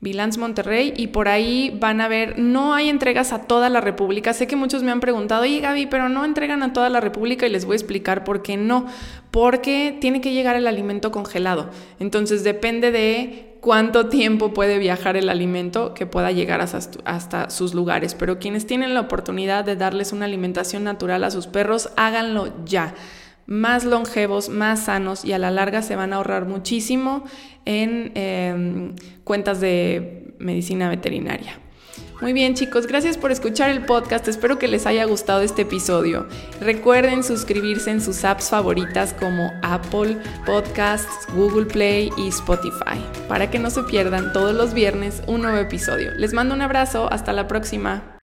Bilance 0.06 0.39
Monterrey 0.39 0.94
y 0.96 1.08
por 1.08 1.28
ahí 1.28 1.76
van 1.82 2.00
a 2.00 2.08
ver, 2.08 2.38
no 2.38 2.76
hay 2.76 2.89
entregas 2.89 3.34
a 3.34 3.41
toda 3.48 3.70
la 3.70 3.82
República. 3.82 4.34
Sé 4.34 4.46
que 4.46 4.56
muchos 4.56 4.84
me 4.84 4.91
han 4.91 5.00
preguntado, 5.00 5.41
oye 5.41 5.60
Gaby, 5.60 5.88
pero 5.88 6.10
no 6.10 6.24
entregan 6.24 6.62
a 6.62 6.74
toda 6.74 6.89
la 6.91 7.02
República 7.02 7.48
y 7.48 7.50
les 7.50 7.65
voy 7.65 7.74
a 7.74 7.78
explicar 7.78 8.24
por 8.24 8.44
qué 8.44 8.56
no. 8.56 8.86
Porque 9.32 9.98
tiene 10.00 10.22
que 10.22 10.32
llegar 10.32 10.56
el 10.56 10.68
alimento 10.68 11.12
congelado. 11.12 11.72
Entonces 12.00 12.44
depende 12.44 12.91
de 12.91 13.58
cuánto 13.62 14.08
tiempo 14.08 14.54
puede 14.54 14.78
viajar 14.78 15.18
el 15.18 15.28
alimento 15.28 15.96
que 15.96 16.06
pueda 16.06 16.32
llegar 16.32 16.62
hasta 16.62 17.50
sus 17.50 17.74
lugares. 17.74 18.13
Pero 18.13 18.38
quienes 18.38 18.68
tienen 18.68 18.94
la 18.94 19.02
oportunidad 19.02 19.65
de 19.65 19.76
darles 19.76 20.13
una 20.13 20.26
alimentación 20.26 20.84
natural 20.84 21.24
a 21.24 21.32
sus 21.32 21.48
perros, 21.48 21.89
háganlo 21.98 22.54
ya 22.63 22.94
más 23.48 23.86
longevos, 23.86 24.50
más 24.50 24.86
sanos 24.86 25.26
y 25.26 25.34
a 25.34 25.38
la 25.38 25.52
larga 25.52 25.82
se 25.82 25.96
van 25.96 26.14
a 26.14 26.18
ahorrar 26.18 26.46
muchísimo 26.46 27.24
en 27.66 28.12
em, 28.16 28.96
cuentas 29.24 29.60
de 29.60 30.34
medicina 30.40 30.90
veterinaria. 30.90 31.60
Muy 32.22 32.32
bien 32.32 32.56
chicos, 32.56 32.88
gracias 32.88 33.18
por 33.18 33.32
escuchar 33.32 33.70
el 33.70 33.86
podcast, 33.86 34.26
espero 34.30 34.58
que 34.58 34.70
les 34.70 34.86
haya 34.86 35.04
gustado 35.04 35.42
este 35.42 35.64
episodio. 35.64 36.28
Recuerden 36.62 37.24
suscribirse 37.24 37.92
en 37.92 38.00
sus 38.00 38.24
apps 38.24 38.50
favoritas 38.50 39.14
como 39.14 39.52
Apple 39.62 40.18
Podcasts, 40.46 41.28
Google 41.36 41.66
Play 41.66 42.12
y 42.18 42.30
Spotify, 42.30 43.04
para 43.28 43.52
que 43.52 43.60
no 43.60 43.70
se 43.70 43.84
pierdan 43.84 44.32
todos 44.32 44.56
los 44.56 44.74
viernes 44.74 45.24
un 45.28 45.42
nuevo 45.42 45.58
episodio. 45.58 46.12
Les 46.16 46.32
mando 46.32 46.56
un 46.56 46.62
abrazo, 46.62 47.12
hasta 47.12 47.34
la 47.34 47.48
próxima. 47.48 48.14